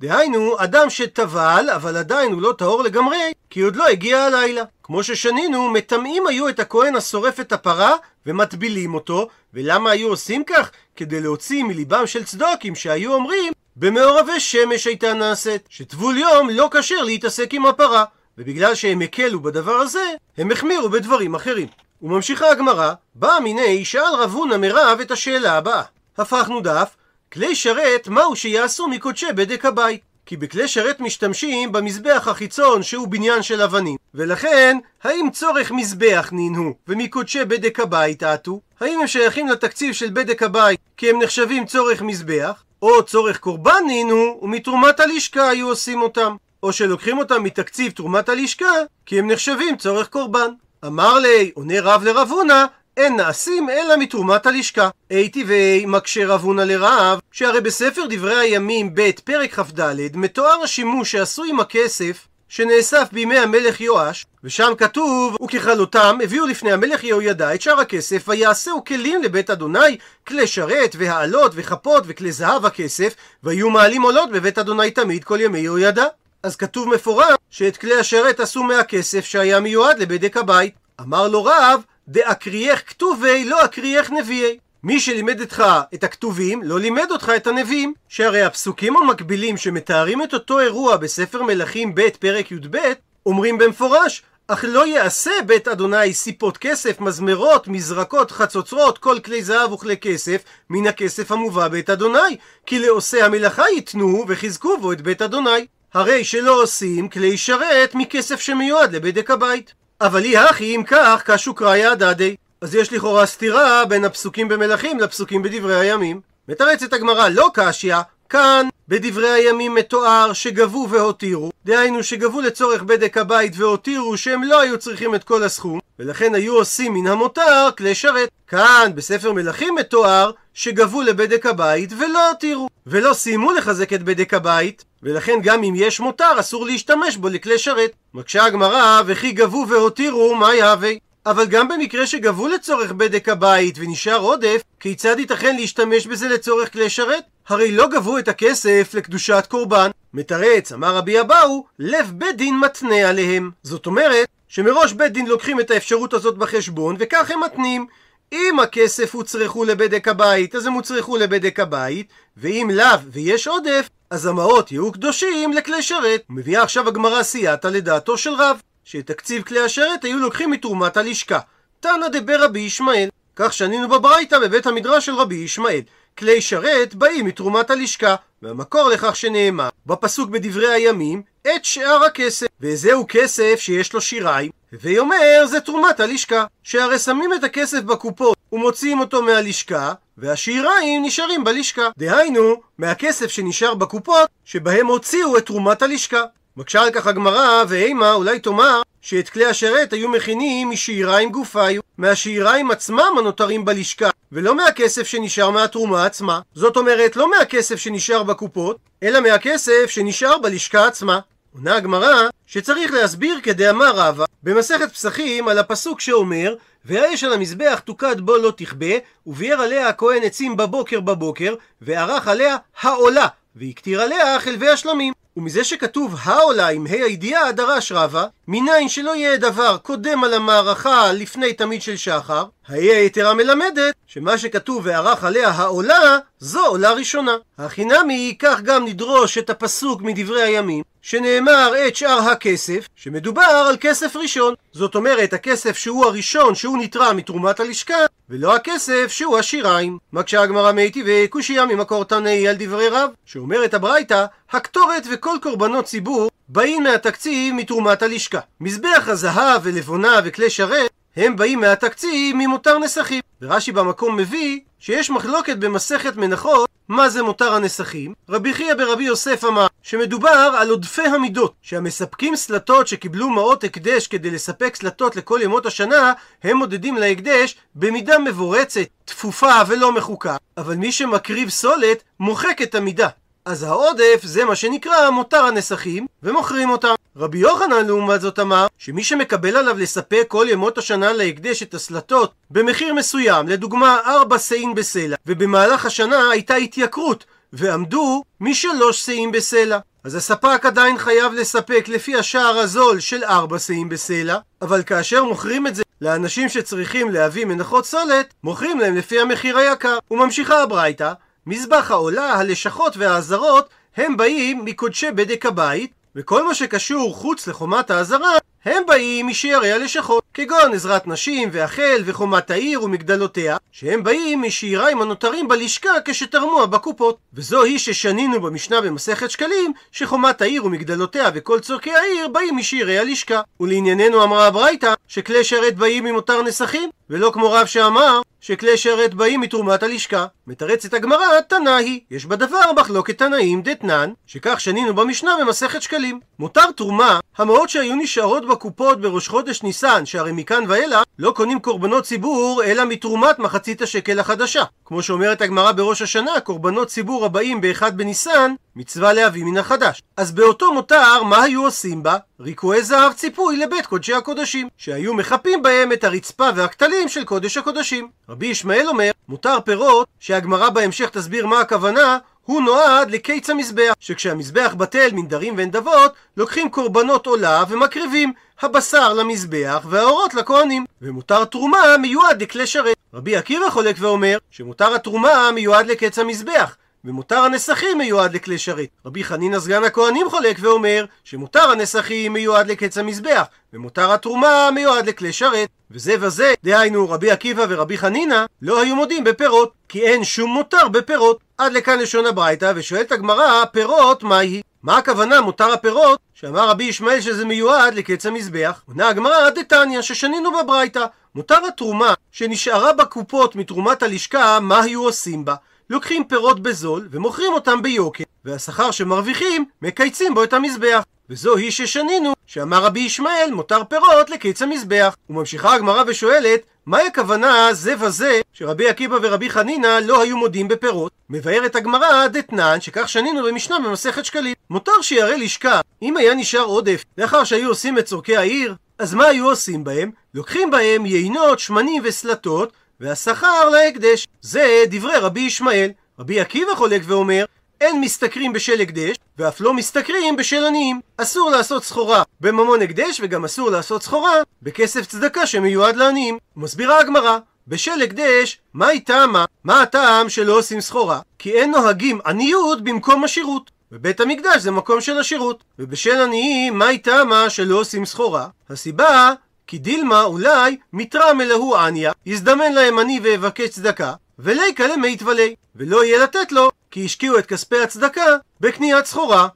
דהיינו, 0.00 0.54
אדם 0.58 0.90
שטבל 0.90 1.70
אבל 1.74 1.96
עדיין 1.96 2.32
הוא 2.32 2.42
לא 2.42 2.54
טהור 2.58 2.82
לגמרי 2.82 3.32
כי 3.50 3.60
עוד 3.60 3.76
לא 3.76 3.88
הגיע 3.88 4.22
הלילה. 4.22 4.62
כמו 4.82 5.02
ששנינו, 5.02 5.70
מטמאים 5.70 6.26
היו 6.26 6.48
את 6.48 6.60
הכהן 6.60 6.96
השורף 6.96 7.40
את 7.40 7.52
הפרה 7.52 7.96
ומטבילים 8.26 8.94
אותו, 8.94 9.28
ולמה 9.54 9.90
היו 9.90 10.08
עושים 10.08 10.44
כך? 10.44 10.70
כדי 10.96 11.20
להוציא 11.20 11.64
מליבם 11.64 12.06
של 12.06 12.24
צדוקים 12.24 12.74
שהיו 12.74 13.14
אומרים 13.14 13.52
במעורבי 13.80 14.40
שמש 14.40 14.86
הייתה 14.86 15.14
נעשית, 15.14 15.62
שטבול 15.68 16.18
יום 16.18 16.50
לא 16.50 16.68
כשר 16.72 17.02
להתעסק 17.02 17.54
עם 17.54 17.66
הפרה. 17.66 18.04
ובגלל 18.38 18.74
שהם 18.74 19.00
הקלו 19.00 19.40
בדבר 19.40 19.74
הזה, 19.74 20.04
הם 20.38 20.50
החמירו 20.50 20.88
בדברים 20.88 21.34
אחרים. 21.34 21.68
וממשיכה 22.02 22.50
הגמרא, 22.50 22.92
באה 23.14 23.40
מיני 23.40 23.84
שאל 23.84 24.14
רב 24.18 24.32
הונא 24.32 24.56
מרב 24.56 24.98
את 25.00 25.10
השאלה 25.10 25.56
הבאה. 25.56 25.82
הפכנו 26.18 26.60
דף, 26.60 26.96
כלי 27.32 27.54
שרת 27.54 28.08
מהו 28.08 28.36
שיעשו 28.36 28.88
מקודשי 28.88 29.32
בדק 29.36 29.64
הבית. 29.64 30.00
כי 30.26 30.36
בכלי 30.36 30.68
שרת 30.68 31.00
משתמשים 31.00 31.72
במזבח 31.72 32.28
החיצון 32.28 32.82
שהוא 32.82 33.08
בניין 33.08 33.42
של 33.42 33.62
אבנים 33.62 33.96
ולכן 34.14 34.78
האם 35.02 35.28
צורך 35.32 35.70
מזבח 35.70 36.28
נין 36.32 36.54
הוא 36.54 36.74
ומקודשי 36.88 37.44
בדק 37.44 37.80
הבית 37.80 38.22
עטו? 38.22 38.60
האם 38.80 39.00
הם 39.00 39.06
שייכים 39.06 39.48
לתקציב 39.48 39.92
של 39.92 40.10
בדק 40.12 40.42
הבית 40.42 40.80
כי 40.96 41.10
הם 41.10 41.22
נחשבים 41.22 41.66
צורך 41.66 42.02
מזבח? 42.02 42.62
או 42.82 43.02
צורך 43.02 43.38
קורבן 43.38 43.84
נין 43.86 44.10
הוא 44.10 44.44
ומתרומת 44.44 45.00
הלשכה 45.00 45.48
היו 45.48 45.68
עושים 45.68 46.02
אותם 46.02 46.36
או 46.62 46.72
שלוקחים 46.72 47.18
אותם 47.18 47.42
מתקציב 47.42 47.92
תרומת 47.92 48.28
הלשכה 48.28 48.72
כי 49.06 49.18
הם 49.18 49.30
נחשבים 49.30 49.76
צורך 49.76 50.08
קורבן 50.08 50.50
אמר 50.86 51.18
לי 51.18 51.50
עונה 51.54 51.80
רב 51.80 52.04
לרב 52.04 52.28
הונא 52.30 52.64
אין 52.96 53.16
נעשים 53.16 53.70
אלא 53.70 53.96
מתרומת 53.96 54.46
הלשכה. 54.46 54.88
הייתי 55.10 55.44
ואי 55.46 55.86
מקשה 55.86 56.26
רב 56.26 56.40
הונא 56.42 56.62
לרב, 56.62 57.18
שהרי 57.32 57.60
בספר 57.60 58.02
דברי 58.10 58.36
הימים 58.36 58.94
ב' 58.94 59.10
פרק 59.24 59.54
כ"ד 59.54 60.16
מתואר 60.16 60.62
השימוש 60.64 61.12
שעשו 61.12 61.44
עם 61.44 61.60
הכסף 61.60 62.28
שנאסף 62.50 63.08
בימי 63.12 63.38
המלך 63.38 63.80
יואש, 63.80 64.26
ושם 64.44 64.72
כתוב, 64.78 65.36
וככלותם 65.42 66.18
הביאו 66.24 66.46
לפני 66.46 66.72
המלך 66.72 67.04
יהוידע 67.04 67.54
את 67.54 67.62
שאר 67.62 67.80
הכסף, 67.80 68.24
ויעשהו 68.28 68.84
כלים 68.84 69.22
לבית 69.22 69.50
אדוני, 69.50 69.98
כלי 70.26 70.46
שרת, 70.46 70.96
והעלות, 70.98 71.52
וכפות, 71.54 72.04
וכלי 72.06 72.32
זהב 72.32 72.66
הכסף, 72.66 73.14
והיו 73.42 73.70
מעלים 73.70 74.02
עולות 74.02 74.30
בבית 74.30 74.58
אדוני 74.58 74.90
תמיד 74.90 75.24
כל 75.24 75.40
ימי 75.40 75.58
יהוידע. 75.58 76.04
אז 76.42 76.56
כתוב 76.56 76.88
מפורש 76.88 77.36
שאת 77.50 77.76
כלי 77.76 77.98
השרת 77.98 78.40
עשו 78.40 78.62
מהכסף 78.62 79.24
שהיה 79.24 79.60
מיועד 79.60 79.98
לבדק 79.98 80.36
הבית. 80.36 80.74
אמר 81.00 81.28
לו 81.28 81.44
רב, 81.44 81.82
דאקריאך 82.08 82.82
כתובי 82.86 83.44
לא 83.44 83.64
אקריאך 83.64 84.10
נביאי. 84.10 84.58
מי 84.84 85.00
שלימד 85.00 85.40
אותך 85.40 85.64
את 85.94 86.04
הכתובים, 86.04 86.62
לא 86.62 86.80
לימד 86.80 87.06
אותך 87.10 87.32
את 87.36 87.46
הנביאים. 87.46 87.94
שהרי 88.08 88.42
הפסוקים 88.42 88.96
המקבילים 88.96 89.56
שמתארים 89.56 90.22
את 90.22 90.34
אותו 90.34 90.60
אירוע 90.60 90.96
בספר 90.96 91.42
מלכים 91.42 91.94
ב' 91.94 92.08
פרק 92.18 92.52
י"ב, 92.52 92.78
אומרים 93.26 93.58
במפורש, 93.58 94.22
אך 94.48 94.64
לא 94.68 94.86
יעשה 94.86 95.30
בית 95.46 95.68
אדוני 95.68 96.14
סיפות 96.14 96.56
כסף, 96.56 97.00
מזמרות, 97.00 97.68
מזרקות, 97.68 98.30
חצוצרות, 98.30 98.98
כל 98.98 99.18
כלי 99.24 99.42
זהב 99.42 99.72
וכלי 99.72 99.96
כסף, 99.96 100.42
מן 100.70 100.86
הכסף 100.86 101.32
המובא 101.32 101.68
בית 101.68 101.90
אדוני, 101.90 102.36
כי 102.66 102.78
לעושי 102.78 103.22
המלאכה 103.22 103.68
ייתנו 103.68 104.24
וחזקו 104.28 104.78
בו 104.78 104.92
את 104.92 105.00
בית 105.00 105.22
אדוני. 105.22 105.66
הרי 105.94 106.24
שלא 106.24 106.62
עושים 106.62 107.08
כלי 107.08 107.36
שרת 107.36 107.94
מכסף 107.94 108.40
שמיועד 108.40 108.94
לבדק 108.94 109.30
הבית. 109.30 109.72
אבל 110.00 110.24
אי 110.24 110.36
הכי 110.36 110.76
אם 110.76 110.82
כך 110.86 111.30
כשוקראיה 111.30 111.94
דדי. 111.94 112.36
אז 112.60 112.74
יש 112.74 112.92
לכאורה 112.92 113.26
סתירה 113.26 113.84
בין 113.84 114.04
הפסוקים 114.04 114.48
במלכים 114.48 115.00
לפסוקים 115.00 115.42
בדברי 115.42 115.80
הימים. 115.80 116.20
מתרצת 116.48 116.92
הגמרא 116.92 117.28
לא 117.28 117.50
קשיא, 117.54 117.96
כאן 118.28 118.68
בדברי 118.88 119.28
הימים 119.28 119.74
מתואר 119.74 120.32
שגבו 120.32 120.86
והותירו, 120.90 121.50
דהיינו 121.64 122.02
שגבו 122.02 122.40
לצורך 122.40 122.82
בדק 122.82 123.16
הבית 123.16 123.52
והותירו 123.56 124.16
שהם 124.16 124.44
לא 124.44 124.60
היו 124.60 124.78
צריכים 124.78 125.14
את 125.14 125.24
כל 125.24 125.42
הסכום, 125.42 125.78
ולכן 125.98 126.34
היו 126.34 126.54
עושים 126.54 126.94
מן 126.94 127.06
המותר 127.06 127.68
כלי 127.78 127.94
שרת. 127.94 128.28
כאן 128.46 128.90
בספר 128.94 129.32
מלכים 129.32 129.74
מתואר 129.74 130.30
שגבו 130.54 131.02
לבדק 131.02 131.46
הבית 131.46 131.92
ולא 131.98 132.28
הותירו, 132.28 132.68
ולא 132.86 133.12
סיימו 133.12 133.52
לחזק 133.52 133.92
את 133.92 134.02
בדק 134.02 134.34
הבית, 134.34 134.84
ולכן 135.02 135.38
גם 135.42 135.64
אם 135.64 135.74
יש 135.76 136.00
מותר 136.00 136.32
אסור 136.40 136.66
להשתמש 136.66 137.16
בו 137.16 137.28
לכלי 137.28 137.58
שרת. 137.58 137.90
מקשה 138.14 138.44
הגמרא 138.44 139.02
וכי 139.06 139.32
גבו 139.32 139.66
והותירו 139.68 140.34
מה 140.34 140.54
יהווה? 140.54 140.90
אבל 141.30 141.46
גם 141.46 141.68
במקרה 141.68 142.06
שגבו 142.06 142.48
לצורך 142.48 142.92
בדק 142.92 143.28
הבית 143.28 143.74
ונשאר 143.78 144.18
עודף, 144.18 144.62
כיצד 144.80 145.18
ייתכן 145.18 145.56
להשתמש 145.56 146.06
בזה 146.06 146.28
לצורך 146.28 146.72
כלי 146.72 146.90
שרת? 146.90 147.24
הרי 147.48 147.72
לא 147.72 147.88
גבו 147.88 148.18
את 148.18 148.28
הכסף 148.28 148.94
לקדושת 148.94 149.44
קורבן. 149.48 149.90
מתרץ, 150.14 150.72
אמר 150.72 150.96
רבי 150.96 151.20
אבאו, 151.20 151.64
לב 151.78 152.12
בית 152.14 152.36
דין 152.36 152.58
מתנה 152.58 153.08
עליהם. 153.08 153.50
זאת 153.62 153.86
אומרת, 153.86 154.28
שמראש 154.48 154.92
בית 154.92 155.12
דין 155.12 155.26
לוקחים 155.26 155.60
את 155.60 155.70
האפשרות 155.70 156.14
הזאת 156.14 156.38
בחשבון, 156.38 156.96
וכך 156.98 157.30
הם 157.30 157.40
מתנים. 157.40 157.86
אם 158.32 158.60
הכסף 158.60 159.14
הוצרכו 159.14 159.64
לבדק 159.64 160.08
הבית, 160.08 160.54
אז 160.54 160.66
הם 160.66 160.72
הוצרכו 160.72 161.16
לבדק 161.16 161.60
הבית, 161.60 162.08
ואם 162.36 162.70
לאו 162.72 162.98
ויש 163.12 163.46
עודף, 163.46 163.88
אז 164.10 164.26
המעות 164.26 164.72
יהיו 164.72 164.92
קדושים 164.92 165.52
לכלי 165.52 165.82
שרת. 165.82 166.22
מביאה 166.30 166.62
עכשיו 166.62 166.88
הגמרא 166.88 167.22
סייעתא 167.22 167.68
לדעתו 167.68 168.18
של 168.18 168.30
רב, 168.30 168.60
שאת 168.84 169.06
תקציב 169.06 169.42
כלי 169.42 169.60
השרת 169.60 170.04
היו 170.04 170.18
לוקחים 170.18 170.50
מתרומת 170.50 170.96
הלשכה. 170.96 171.38
תנא 171.80 172.08
דבר 172.08 172.44
רבי 172.44 172.60
ישמעאל. 172.60 173.08
כך 173.36 173.52
שנינו 173.52 173.88
בברייתא 173.88 174.38
בבית 174.38 174.66
המדרש 174.66 175.06
של 175.06 175.14
רבי 175.14 175.34
ישמעאל. 175.34 175.80
כלי 176.18 176.40
שרת 176.40 176.94
באים 176.94 177.24
מתרומת 177.26 177.70
הלשכה, 177.70 178.14
והמקור 178.42 178.88
לכך 178.88 179.16
שנאמר 179.16 179.68
בפסוק 179.86 180.30
בדברי 180.30 180.72
הימים 180.72 181.22
את 181.42 181.64
שאר 181.64 182.04
הכסף, 182.04 182.46
וזהו 182.60 183.04
כסף 183.08 183.56
שיש 183.58 183.92
לו 183.92 184.00
שיריים, 184.00 184.50
ויאמר 184.72 185.46
זה 185.46 185.60
תרומת 185.60 186.00
הלשכה, 186.00 186.44
שהרי 186.62 186.98
שמים 186.98 187.34
את 187.34 187.44
הכסף 187.44 187.80
בקופות 187.80 188.36
ומוציאים 188.52 189.00
אותו 189.00 189.22
מהלשכה, 189.22 189.92
והשיריים 190.18 191.04
נשארים 191.04 191.44
בלשכה. 191.44 191.88
דהיינו, 191.98 192.54
מהכסף 192.78 193.26
שנשאר 193.26 193.74
בקופות, 193.74 194.28
שבהם 194.44 194.86
הוציאו 194.86 195.38
את 195.38 195.46
תרומת 195.46 195.82
הלשכה. 195.82 196.22
מקשה 196.56 196.82
על 196.82 196.90
כך 196.90 197.06
הגמרא, 197.06 197.64
ואימה 197.68 198.12
אולי 198.12 198.40
תאמר 198.40 198.82
שאת 199.02 199.28
כלי 199.28 199.46
השרת 199.46 199.92
היו 199.92 200.08
מכינים 200.08 200.70
משיריים 200.70 201.30
גופיו, 201.30 201.80
מהשיריים 201.98 202.70
עצמם 202.70 203.14
הנותרים 203.18 203.64
בלשכה, 203.64 204.10
ולא 204.32 204.56
מהכסף 204.56 205.06
שנשאר 205.06 205.50
מהתרומה 205.50 206.06
עצמה. 206.06 206.40
זאת 206.54 206.76
אומרת, 206.76 207.16
לא 207.16 207.30
מהכסף 207.30 207.76
שנשאר 207.76 208.22
בקופות, 208.22 208.76
אלא 209.02 209.20
מהכסף 209.20 209.86
שנשאר 209.86 210.38
בלשכה 210.38 210.86
עצמה. 210.86 211.20
עונה 211.54 211.76
הגמרא 211.76 212.28
שצריך 212.46 212.92
להסביר 212.92 213.40
כדאמר 213.42 213.90
רבא 213.94 214.24
במסכת 214.42 214.92
פסחים 214.92 215.48
על 215.48 215.58
הפסוק 215.58 216.00
שאומר 216.00 216.54
והאש 216.84 217.24
על 217.24 217.32
המזבח 217.32 217.80
תוקד 217.84 218.20
בו 218.20 218.36
לא 218.36 218.52
תכבה 218.56 218.94
וביער 219.26 219.60
עליה 219.60 219.88
הכהן 219.88 220.22
עצים 220.22 220.56
בבוקר 220.56 221.00
בבוקר 221.00 221.54
וערך 221.80 222.28
עליה 222.28 222.56
העולה 222.80 223.26
והקטיר 223.56 224.02
עליה 224.02 224.40
חלבי 224.40 224.68
השלמים 224.68 225.12
ומזה 225.36 225.64
שכתוב 225.64 226.14
העולה 226.22 226.68
עם 226.68 226.86
ה' 226.86 226.90
הידיעה 226.90 227.52
דרש 227.52 227.92
רבא 227.92 228.26
מניין 228.48 228.88
שלא 228.88 229.16
יהיה 229.16 229.36
דבר 229.36 229.76
קודם 229.78 230.24
על 230.24 230.34
המערכה 230.34 231.12
לפני 231.12 231.52
תמיד 231.52 231.82
של 231.82 231.96
שחר 231.96 232.44
ההיא 232.68 232.92
היתרה 232.92 233.34
מלמדת 233.34 233.94
שמה 234.06 234.38
שכתוב 234.38 234.82
וערך 234.86 235.24
עליה 235.24 235.48
העולה 235.48 236.18
זו 236.40 236.66
עולה 236.66 236.92
ראשונה 236.92 237.36
הכי 237.58 237.84
נמי 237.84 238.36
כך 238.38 238.60
גם 238.60 238.84
נדרוש 238.84 239.38
את 239.38 239.50
הפסוק 239.50 240.02
מדברי 240.02 240.42
הימים 240.42 240.82
שנאמר 241.02 241.72
את 241.88 241.96
שאר 241.96 242.18
הכסף 242.18 242.88
שמדובר 242.96 243.42
על 243.42 243.76
כסף 243.80 244.16
ראשון 244.16 244.54
זאת 244.72 244.94
אומרת 244.94 245.32
הכסף 245.32 245.76
שהוא 245.76 246.04
הראשון 246.04 246.54
שהוא 246.54 246.78
נתרע 246.78 247.12
מתרומת 247.12 247.60
הלשכה 247.60 247.94
ולא 248.30 248.56
הכסף 248.56 249.06
שהוא 249.08 249.38
השיריים 249.38 249.98
מקשה 250.12 250.42
הגמרא 250.42 250.72
מאיתי 250.72 251.02
וקושייה 251.06 251.66
ממקור 251.66 252.04
תנאי 252.04 252.48
על 252.48 252.56
דברי 252.58 252.88
רב 252.88 253.10
שאומרת 253.24 253.74
הברייתא 253.74 254.26
הקטורת 254.50 255.06
וכל 255.12 255.36
קורבנות 255.42 255.84
ציבור 255.84 256.30
באים 256.48 256.82
מהתקציב 256.82 257.54
מתרומת 257.54 258.02
הלשכה. 258.02 258.38
מזבח 258.60 259.04
הזהב 259.06 259.60
ולבונה 259.64 260.20
וכלי 260.24 260.50
שרת 260.50 260.90
הם 261.16 261.36
באים 261.36 261.60
מהתקציב 261.60 262.36
ממותר 262.36 262.78
נסכים. 262.78 263.20
ורש"י 263.42 263.72
במקום 263.72 264.16
מביא 264.16 264.60
שיש 264.80 265.10
מחלוקת 265.10 265.56
במסכת 265.56 266.16
מנחות 266.16 266.68
מה 266.88 267.08
זה 267.08 267.22
מותר 267.22 267.54
הנסכים. 267.54 268.14
רבי 268.28 268.54
חייא 268.54 268.74
ברבי 268.74 269.04
יוסף 269.04 269.44
אמר 269.44 269.66
שמדובר 269.82 270.54
על 270.58 270.70
עודפי 270.70 271.02
המידות, 271.02 271.54
שהמספקים 271.62 272.36
סלטות 272.36 272.88
שקיבלו 272.88 273.30
מעות 273.30 273.64
הקדש 273.64 274.06
כדי 274.06 274.30
לספק 274.30 274.76
סלטות 274.76 275.16
לכל 275.16 275.40
ימות 275.42 275.66
השנה, 275.66 276.12
הם 276.42 276.56
מודדים 276.56 276.96
להקדש 276.96 277.56
במידה 277.74 278.18
מבורצת, 278.18 278.80
תפופה 279.04 279.52
ולא 279.68 279.92
מחוקה. 279.92 280.36
אבל 280.56 280.74
מי 280.74 280.92
שמקריב 280.92 281.48
סולת, 281.48 282.02
מוחק 282.20 282.62
את 282.62 282.74
המידה. 282.74 283.08
אז 283.44 283.62
העודף 283.62 284.20
זה 284.22 284.44
מה 284.44 284.56
שנקרא 284.56 285.10
מותר 285.10 285.44
הנסכים, 285.44 286.06
ומוכרים 286.22 286.70
אותם. 286.70 286.94
רבי 287.16 287.38
יוחנן 287.38 287.86
לעומת 287.86 288.20
זאת 288.20 288.38
אמר 288.38 288.66
שמי 288.78 289.04
שמקבל 289.04 289.56
עליו 289.56 289.78
לספק 289.78 290.24
כל 290.28 290.46
ימות 290.50 290.78
השנה 290.78 291.12
להקדש 291.12 291.62
את 291.62 291.74
הסלטות 291.74 292.32
במחיר 292.50 292.94
מסוים, 292.94 293.48
לדוגמה 293.48 293.98
ארבע 294.06 294.38
שאים 294.38 294.74
בסלע, 294.74 295.16
ובמהלך 295.26 295.86
השנה 295.86 296.30
הייתה 296.30 296.54
התייקרות, 296.54 297.24
ועמדו 297.52 298.22
משלוש 298.40 299.06
שאים 299.06 299.32
בסלע. 299.32 299.78
אז 300.04 300.14
הספק 300.14 300.66
עדיין 300.66 300.98
חייב 300.98 301.32
לספק 301.32 301.84
לפי 301.88 302.16
השער 302.16 302.58
הזול 302.58 303.00
של 303.00 303.24
ארבע 303.24 303.58
שאים 303.58 303.88
בסלע, 303.88 304.38
אבל 304.62 304.82
כאשר 304.82 305.24
מוכרים 305.24 305.66
את 305.66 305.74
זה 305.74 305.82
לאנשים 306.00 306.48
שצריכים 306.48 307.10
להביא 307.10 307.44
מנחות 307.44 307.86
סולת, 307.86 308.34
מוכרים 308.44 308.78
להם 308.78 308.96
לפי 308.96 309.20
המחיר 309.20 309.58
היקר. 309.58 309.98
וממשיכה 310.10 310.62
הברייתא 310.62 311.12
מזבח 311.46 311.90
העולה, 311.90 312.34
הלשכות 312.34 312.96
והעזרות 312.96 313.68
הם 313.96 314.16
באים 314.16 314.64
מקודשי 314.64 315.10
בדק 315.10 315.46
הבית, 315.46 315.92
וכל 316.16 316.46
מה 316.46 316.54
שקשור 316.54 317.14
חוץ 317.14 317.46
לחומת 317.46 317.90
העזרה 317.90 318.32
הם 318.64 318.82
באים 318.86 319.26
משיירי 319.26 319.72
הלשכות, 319.72 320.24
כגון 320.34 320.74
עזרת 320.74 321.06
נשים 321.06 321.48
והחל 321.52 322.02
וחומת 322.04 322.50
העיר 322.50 322.82
ומגדלותיה, 322.82 323.56
שהם 323.72 324.04
באים 324.04 324.42
משייריים 324.42 325.02
הנותרים 325.02 325.48
בלשכה 325.48 325.90
כשתרמוה 326.04 326.66
בקופות. 326.66 327.18
וזו 327.34 327.62
היא 327.62 327.78
ששנינו 327.78 328.40
במשנה 328.40 328.80
במסכת 328.80 329.30
שקלים, 329.30 329.72
שחומת 329.92 330.42
העיר 330.42 330.64
ומגדלותיה 330.64 331.30
וכל 331.34 331.60
צורכי 331.60 331.92
העיר 331.92 332.28
באים 332.28 332.56
משיירי 332.56 332.98
הלשכה. 332.98 333.40
ולענייננו 333.60 334.24
אמרה 334.24 334.46
הברייתא, 334.46 334.94
שכלי 335.08 335.44
שרת 335.44 335.76
באים 335.76 336.04
ממותר 336.04 336.42
נסכים, 336.42 336.90
ולא 337.10 337.30
כמו 337.34 337.52
רב 337.52 337.66
שאמר 337.66 338.20
שכלי 338.40 338.76
שרת 338.76 339.14
באים 339.14 339.40
מתרומת 339.40 339.82
הלשכה. 339.82 340.26
מתרצת 340.46 340.94
הגמרא, 340.94 341.40
תנא 341.48 341.70
היא. 341.70 342.00
יש 342.10 342.26
בדבר 342.26 342.72
מחלוקת 342.76 343.18
תנאים 343.18 343.62
דתנן, 343.62 344.12
שכך 344.26 344.60
שנינו 344.60 344.94
במשנה 344.94 345.36
במסכת 345.40 345.82
שקלים. 345.82 346.20
מותר 346.38 346.70
תרומה, 346.70 347.20
המעות 347.40 347.68
שהיו 347.68 347.96
נשארות 347.96 348.48
בקופות 348.48 349.00
בראש 349.00 349.28
חודש 349.28 349.62
ניסן, 349.62 350.06
שהרי 350.06 350.32
מכאן 350.32 350.64
ואילך 350.68 351.02
לא 351.18 351.30
קונים 351.30 351.60
קורבנות 351.60 352.04
ציבור 352.04 352.62
אלא 352.64 352.84
מתרומת 352.84 353.38
מחצית 353.38 353.82
השקל 353.82 354.20
החדשה. 354.20 354.62
כמו 354.84 355.02
שאומרת 355.02 355.42
הגמרא 355.42 355.72
בראש 355.72 356.02
השנה, 356.02 356.40
קורבנות 356.40 356.88
ציבור 356.88 357.24
הבאים 357.24 357.60
באחד 357.60 357.96
בניסן, 357.96 358.54
מצווה 358.76 359.12
להביא 359.12 359.44
מן 359.44 359.58
החדש. 359.58 360.02
אז 360.16 360.32
באותו 360.32 360.72
מותר, 360.72 361.22
מה 361.22 361.42
היו 361.42 361.64
עושים 361.64 362.02
בה? 362.02 362.16
ריקועי 362.40 362.82
זהב 362.82 363.12
ציפוי 363.12 363.56
לבית 363.56 363.86
קודשי 363.86 364.14
הקודשים, 364.14 364.68
שהיו 364.76 365.14
מחפים 365.14 365.62
בהם 365.62 365.92
את 365.92 366.04
הרצפה 366.04 366.48
והכתלים 366.56 367.08
של 367.08 367.24
קודש 367.24 367.56
הקודשים. 367.56 368.08
רבי 368.28 368.46
ישמעאל 368.46 368.88
אומר, 368.88 369.10
מותר 369.28 369.58
פירות, 369.64 370.08
שהגמרא 370.20 370.70
בהמשך 370.70 371.08
תסביר 371.08 371.46
מה 371.46 371.60
הכוונה, 371.60 372.18
הוא 372.50 372.62
נועד 372.62 373.10
לקיץ 373.10 373.50
המזבח, 373.50 373.92
שכשהמזבח 374.00 374.74
בטל 374.76 375.08
מנדרים 375.12 375.54
ונדבות, 375.56 376.12
לוקחים 376.36 376.70
קורבנות 376.70 377.26
עולה 377.26 377.64
ומקריבים 377.68 378.32
הבשר 378.60 379.12
למזבח 379.12 379.86
והאורות 379.90 380.34
לכהנים. 380.34 380.84
ומותר 381.02 381.44
תרומה 381.44 381.96
מיועד 382.00 382.42
לכלי 382.42 382.66
שרת. 382.66 382.96
רבי 383.14 383.36
עקיבא 383.36 383.70
חולק 383.70 383.96
ואומר 383.98 384.38
שמותר 384.50 384.94
התרומה 384.94 385.50
מיועד 385.54 385.86
לקץ 385.86 386.18
המזבח, 386.18 386.76
ומותר 387.04 387.38
הנסכים 387.38 387.98
מיועד 387.98 388.34
לכלי 388.34 388.58
שרת. 388.58 388.88
רבי 389.06 389.24
חנינא 389.24 389.60
סגן 389.60 389.84
הכהנים 389.84 390.30
חולק 390.30 390.56
ואומר 390.60 391.04
שמותר 391.24 391.70
הנסכים 391.70 392.32
מיועד 392.32 392.70
לקץ 392.70 392.98
המזבח, 392.98 393.44
ומותר 393.72 394.12
התרומה 394.12 394.70
מיועד 394.74 395.06
לכלי 395.06 395.32
שרת. 395.32 395.68
וזה 395.90 396.14
וזה, 396.20 396.54
דהיינו 396.64 397.10
רבי 397.10 397.30
עקיבא 397.30 397.66
ורבי 397.68 397.98
חנינא, 397.98 398.44
לא 398.62 398.82
היו 398.82 398.96
מודים 398.96 399.24
בפירות, 399.24 399.72
כי 399.88 400.00
אין 400.00 400.24
שום 400.24 400.50
מותר 400.50 400.88
בפירות. 400.88 401.40
עד 401.60 401.72
לכאן 401.72 401.98
לשון 401.98 402.26
הברייתא, 402.26 402.72
ושואלת 402.76 403.12
הגמרא, 403.12 403.64
פירות 403.64 404.22
מהי? 404.22 404.62
מה 404.82 404.98
הכוונה 404.98 405.40
מותר 405.40 405.72
הפירות? 405.72 406.18
שאמר 406.34 406.68
רבי 406.68 406.84
ישמעאל 406.84 407.20
שזה 407.20 407.44
מיועד 407.44 407.94
לקץ 407.94 408.26
המזבח. 408.26 408.82
עונה 408.88 409.08
הגמרא 409.08 409.50
דתניא 409.50 410.00
ששנינו 410.02 410.50
בברייתא. 410.52 411.04
מותר 411.34 411.58
התרומה 411.68 412.14
שנשארה 412.32 412.92
בקופות 412.92 413.56
מתרומת 413.56 414.02
הלשכה, 414.02 414.60
מה 414.60 414.82
היו 414.82 415.04
עושים 415.04 415.44
בה? 415.44 415.54
לוקחים 415.90 416.24
פירות 416.24 416.60
בזול 416.60 417.08
ומוכרים 417.10 417.52
אותם 417.52 417.82
ביוקר, 417.82 418.24
והשכר 418.44 418.90
שמרוויחים 418.90 419.64
מקייצים 419.82 420.34
בו 420.34 420.44
את 420.44 420.52
המזבח. 420.52 421.02
וזוהי 421.30 421.70
ששנינו, 421.70 422.32
שאמר 422.46 422.84
רבי 422.84 423.00
ישמעאל 423.00 423.50
מותר 423.52 423.84
פירות 423.84 424.30
לקיץ 424.30 424.62
המזבח. 424.62 425.16
וממשיכה 425.30 425.74
הגמרא 425.74 426.02
ושואלת, 426.06 426.60
מהי 426.90 427.06
הכוונה 427.06 427.68
זה 427.72 427.94
וזה 428.00 428.40
שרבי 428.52 428.88
עקיבא 428.88 429.18
ורבי 429.22 429.50
חנינא 429.50 429.98
לא 430.04 430.22
היו 430.22 430.36
מודים 430.36 430.68
בפירות? 430.68 431.12
מבארת 431.30 431.76
הגמרא 431.76 432.26
דתנן 432.26 432.80
שכך 432.80 433.08
שנינו 433.08 433.44
במשנה 433.44 433.78
במסכת 433.78 434.24
שקלים. 434.24 434.54
מותר 434.70 434.92
שיראה 435.02 435.36
לשכה, 435.36 435.80
אם 436.02 436.16
היה 436.16 436.34
נשאר 436.34 436.64
עודף 436.64 437.04
לאחר 437.18 437.44
שהיו 437.44 437.68
עושים 437.68 437.98
את 437.98 438.04
צורכי 438.04 438.36
העיר, 438.36 438.74
אז 438.98 439.14
מה 439.14 439.26
היו 439.26 439.50
עושים 439.50 439.84
בהם? 439.84 440.10
לוקחים 440.34 440.70
בהם 440.70 441.06
יינות, 441.06 441.58
שמנים 441.58 442.02
וסלטות, 442.04 442.72
והשכר 443.00 443.68
להקדש. 443.68 444.26
זה 444.42 444.84
דברי 444.90 445.16
רבי 445.16 445.40
ישמעאל. 445.40 445.90
רבי 446.18 446.40
עקיבא 446.40 446.74
חולק 446.74 447.02
ואומר, 447.04 447.44
אין 447.80 448.00
משתכרים 448.00 448.52
בשל 448.52 448.80
הקדש, 448.80 449.16
ואף 449.38 449.60
לא 449.60 449.74
משתכרים 449.74 450.36
בשל 450.36 450.64
עניים. 450.64 451.00
אסור 451.16 451.50
לעשות 451.50 451.84
סחורה 451.84 452.22
בממון 452.40 452.82
הקדש, 452.82 453.20
וגם 453.22 453.44
אסור 453.44 453.70
לעשות 453.70 454.02
סחורה 454.02 454.32
בכסף 454.62 455.06
צדקה 455.06 455.46
שמיועד 455.46 455.96
לעניים. 455.96 456.38
מסבירה 456.56 457.00
הגמרא, 457.00 457.38
בשל 457.68 458.02
הקדש, 458.02 458.58
מהי 458.74 459.00
טעמה? 459.00 459.44
מה 459.64 459.82
הטעם 459.82 460.28
שלא 460.28 460.58
עושים 460.58 460.80
סחורה? 460.80 461.20
כי 461.38 461.52
אין 461.52 461.70
נוהגים 461.70 462.18
עניות 462.26 462.84
במקום 462.84 463.24
השירות. 463.24 463.70
ובית 463.92 464.20
המקדש 464.20 464.62
זה 464.62 464.70
מקום 464.70 465.00
של 465.00 465.18
השירות. 465.18 465.64
ובשל 465.78 466.22
עניים, 466.22 466.78
מהי 466.78 466.98
טעמה 466.98 467.50
שלא 467.50 467.80
עושים 467.80 468.06
סחורה? 468.06 468.46
הסיבה, 468.70 469.32
כי 469.66 469.78
דילמה 469.78 470.22
אולי 470.22 470.76
מתרם 470.92 471.40
אלוהו 471.40 471.76
עניה, 471.76 472.12
יזדמן 472.26 472.72
להם 472.72 472.98
עני 472.98 473.20
ויבקש 473.22 473.68
צדקה, 473.68 474.12
וליקה 474.38 474.86
למי 474.86 475.08
יתבלי, 475.08 475.54
ולא 475.76 476.04
יהיה 476.04 476.18
לתת 476.18 476.52
לו, 476.52 476.69
כי 476.90 477.04
השקיעו 477.04 477.38
את 477.38 477.46
כספי 477.46 477.82
הצדקה 477.82 478.36
בקניית 478.60 479.06
סחורה. 479.06 479.48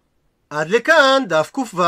עד 0.50 0.70
לכאן 0.70 1.22
דף 1.28 1.50
ק"ו. 1.52 1.82